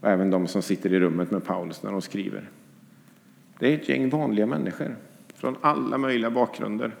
Och 0.00 0.08
även 0.08 0.30
de 0.30 0.46
som 0.46 0.62
sitter 0.62 0.92
i 0.92 1.00
rummet 1.00 1.30
med 1.30 1.44
Paulus 1.44 1.82
när 1.82 1.92
de 1.92 2.02
skriver. 2.02 2.50
Det 3.58 3.72
är 3.72 3.74
ett 3.74 3.88
gäng 3.88 4.10
vanliga 4.10 4.46
människor 4.46 4.96
från 5.34 5.56
alla 5.60 5.98
möjliga 5.98 6.30
bakgrunder. 6.30 6.94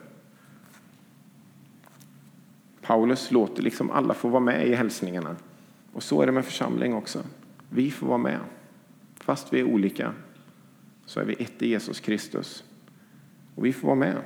Paulus 2.82 3.30
låter 3.30 3.62
liksom 3.62 3.90
alla 3.90 4.14
få 4.14 4.28
vara 4.28 4.40
med 4.40 4.66
i 4.66 4.74
hälsningarna. 4.74 5.36
Och 5.96 6.02
så 6.02 6.22
är 6.22 6.26
det 6.26 6.32
med 6.32 6.44
församling 6.44 6.94
också. 6.94 7.22
Vi 7.70 7.90
får 7.90 8.06
vara 8.06 8.18
med. 8.18 8.38
Fast 9.16 9.52
vi 9.52 9.60
är 9.60 9.64
olika 9.64 10.12
så 11.06 11.20
är 11.20 11.24
vi 11.24 11.34
ett 11.38 11.62
i 11.62 11.68
Jesus 11.68 12.00
Kristus. 12.00 12.64
Och 13.54 13.64
vi 13.64 13.72
får 13.72 13.88
vara 13.88 13.98
med. 13.98 14.16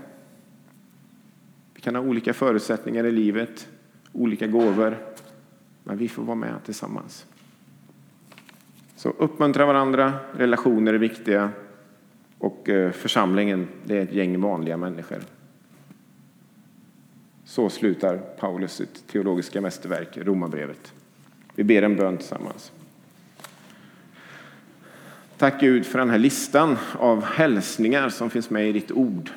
Vi 1.75 1.81
kan 1.81 1.95
ha 1.95 2.03
olika 2.03 2.35
förutsättningar 2.35 3.05
i 3.05 3.13
livet, 3.13 3.69
olika 4.13 4.47
gåvor, 4.47 4.99
men 5.85 5.97
vi 5.97 6.09
får 6.09 6.23
vara 6.23 6.37
med 6.37 6.55
tillsammans. 6.65 7.27
Så 8.97 9.09
uppmuntra 9.09 9.67
varandra, 9.67 10.15
relationer 10.33 10.95
är 10.95 10.99
viktiga 10.99 11.51
och 12.39 12.69
eh, 12.69 12.91
församlingen, 12.93 13.69
det 13.85 13.99
är 13.99 14.03
ett 14.03 14.13
gäng 14.13 14.41
vanliga 14.41 14.77
människor. 14.77 15.21
Så 17.45 17.71
slutar 17.71 18.17
Paulus 18.17 18.73
sitt 18.73 19.07
teologiska 19.07 19.61
mästerverk, 19.61 20.19
Romarbrevet. 20.19 20.95
Vi 21.55 21.65
ber 21.65 21.83
en 21.83 21.97
bön 21.97 22.17
tillsammans. 22.17 22.73
Tack 25.37 25.61
Gud 25.61 25.87
för 25.87 25.99
den 25.99 26.11
här 26.11 26.19
listan 26.19 26.77
av 26.99 27.25
hälsningar 27.25 28.09
som 28.09 28.31
finns 28.31 28.51
med 28.51 28.69
i 28.69 28.73
ditt 28.73 28.93
ord. 28.93 29.31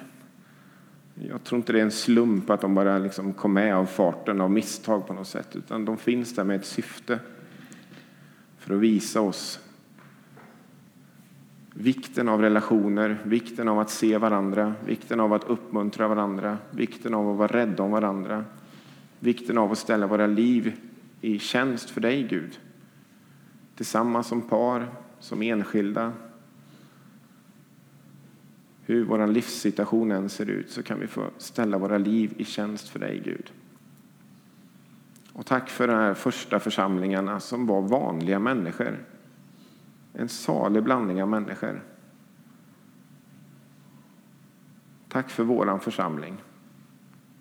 Jag 1.30 1.44
tror 1.44 1.58
inte 1.58 1.74
det 1.74 1.80
är 1.80 1.84
en 1.84 1.92
slump 1.92 2.50
att 2.50 2.62
de 2.62 2.76
bara 2.76 2.98
liksom 2.98 3.34
kom 3.34 3.54
med 3.54 3.76
av 3.76 3.86
farten, 3.86 4.42
av 4.42 4.52
misstag 4.52 5.08
på 5.08 5.14
något 5.14 5.28
sätt, 5.28 5.56
utan 5.56 5.86
de 5.86 5.98
finns 5.98 6.36
där 6.36 6.44
med 6.44 6.56
ett 6.56 6.66
syfte. 6.66 7.20
För 8.58 8.76
att 8.76 8.82
visa 8.82 9.22
oss 9.22 9.60
vikten 11.74 12.30
av 12.30 12.42
relationer, 12.42 13.18
vikten 13.24 13.68
av 13.68 13.80
att 13.80 13.90
se 13.90 14.18
varandra, 14.18 14.74
vikten 14.86 15.20
av 15.20 15.34
att 15.34 15.44
uppmuntra 15.44 16.08
varandra, 16.08 16.58
vikten 16.72 17.14
av 17.14 17.30
att 17.30 17.38
vara 17.38 17.52
rädda 17.52 17.84
om 17.84 17.92
varandra, 17.92 18.46
vikten 19.20 19.58
av 19.58 19.72
att 19.72 19.78
ställa 19.78 20.08
våra 20.08 20.28
liv 20.28 20.76
i 21.24 21.40
tjänst 21.40 21.90
för 21.90 22.02
dig, 22.02 22.24
Gud. 22.24 22.60
Tillsammans 23.76 24.28
som 24.28 24.42
par, 24.42 24.96
som 25.20 25.42
enskilda. 25.42 26.14
Hur 28.82 29.06
vår 29.06 29.28
livssituation 29.28 30.12
än 30.12 30.30
ser 30.30 30.50
ut 30.50 30.72
så 30.72 30.84
kan 30.84 31.00
vi 31.00 31.08
få 31.08 31.30
ställa 31.38 31.78
våra 31.78 31.98
liv 31.98 32.34
i 32.38 32.46
tjänst 32.46 32.90
för 32.90 33.00
dig, 33.00 33.22
Gud. 33.26 33.52
Och 35.34 35.46
tack 35.46 35.70
för 35.70 35.88
de 35.88 35.94
här 35.94 36.14
första 36.14 36.60
församlingarna 36.60 37.40
som 37.40 37.66
var 37.66 37.82
vanliga 37.82 38.40
människor. 38.40 39.06
En 40.14 40.30
salig 40.30 40.84
blandning 40.84 41.24
av 41.24 41.30
människor. 41.30 41.84
Tack 45.10 45.30
för 45.30 45.44
våran 45.44 45.80
församling 45.80 46.38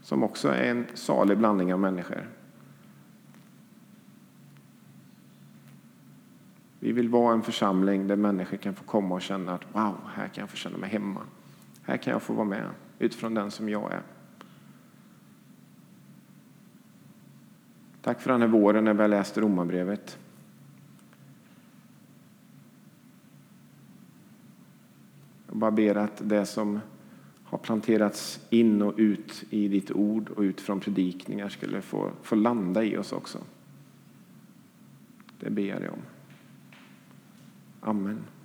som 0.03 0.23
också 0.23 0.49
är 0.49 0.71
en 0.71 0.87
salig 0.95 1.39
blandning 1.39 1.75
av 1.75 1.81
människor. 1.81 2.29
Vi 6.93 6.97
vill 6.97 7.09
vara 7.09 7.35
en 7.35 7.43
församling 7.43 8.07
där 8.07 8.17
människor 8.17 8.57
kan 8.57 8.75
få 8.75 8.85
komma 8.85 9.15
och 9.15 9.23
känna 9.23 9.55
att 9.55 9.65
wow, 9.73 9.97
här 10.15 10.29
kan 10.29 10.43
jag 10.43 10.51
få 10.51 10.57
känna 10.57 10.79
mig 10.79 10.91
hemma. 10.91 11.21
Här 11.83 11.97
kan 11.97 12.13
jag 12.13 12.23
få 12.23 12.33
vara 12.33 12.45
med 12.45 12.71
utifrån 12.99 13.35
den 13.35 13.51
som 13.51 13.69
jag 13.69 13.93
är. 13.93 14.03
Tack 18.03 18.21
för 18.21 18.33
den 18.33 18.41
här 18.41 18.49
våren 18.49 18.85
när 18.85 18.95
vi 18.95 19.01
har 19.01 19.09
läst 19.09 19.39
Romarbrevet. 19.39 20.19
Jag 25.47 25.57
bara 25.57 25.71
ber 25.71 25.95
att 25.95 26.29
det 26.29 26.47
som 26.47 26.81
har 27.45 27.59
planterats 27.59 28.41
in 28.51 28.83
och 28.83 28.95
ut 28.97 29.45
i 29.51 29.69
ditt 29.69 29.91
ord 29.91 30.29
och 30.29 30.43
ut 30.43 30.61
från 30.61 30.81
predikningar 30.81 31.49
skulle 31.49 31.83
få, 31.83 32.11
få 32.23 32.35
landa 32.35 32.85
i 32.85 32.97
oss 32.97 33.13
också. 33.13 33.39
Det 35.41 35.51
ber 35.51 35.63
jag 35.63 35.81
dig 35.81 35.89
om. 35.89 36.03
Amen. 37.83 38.42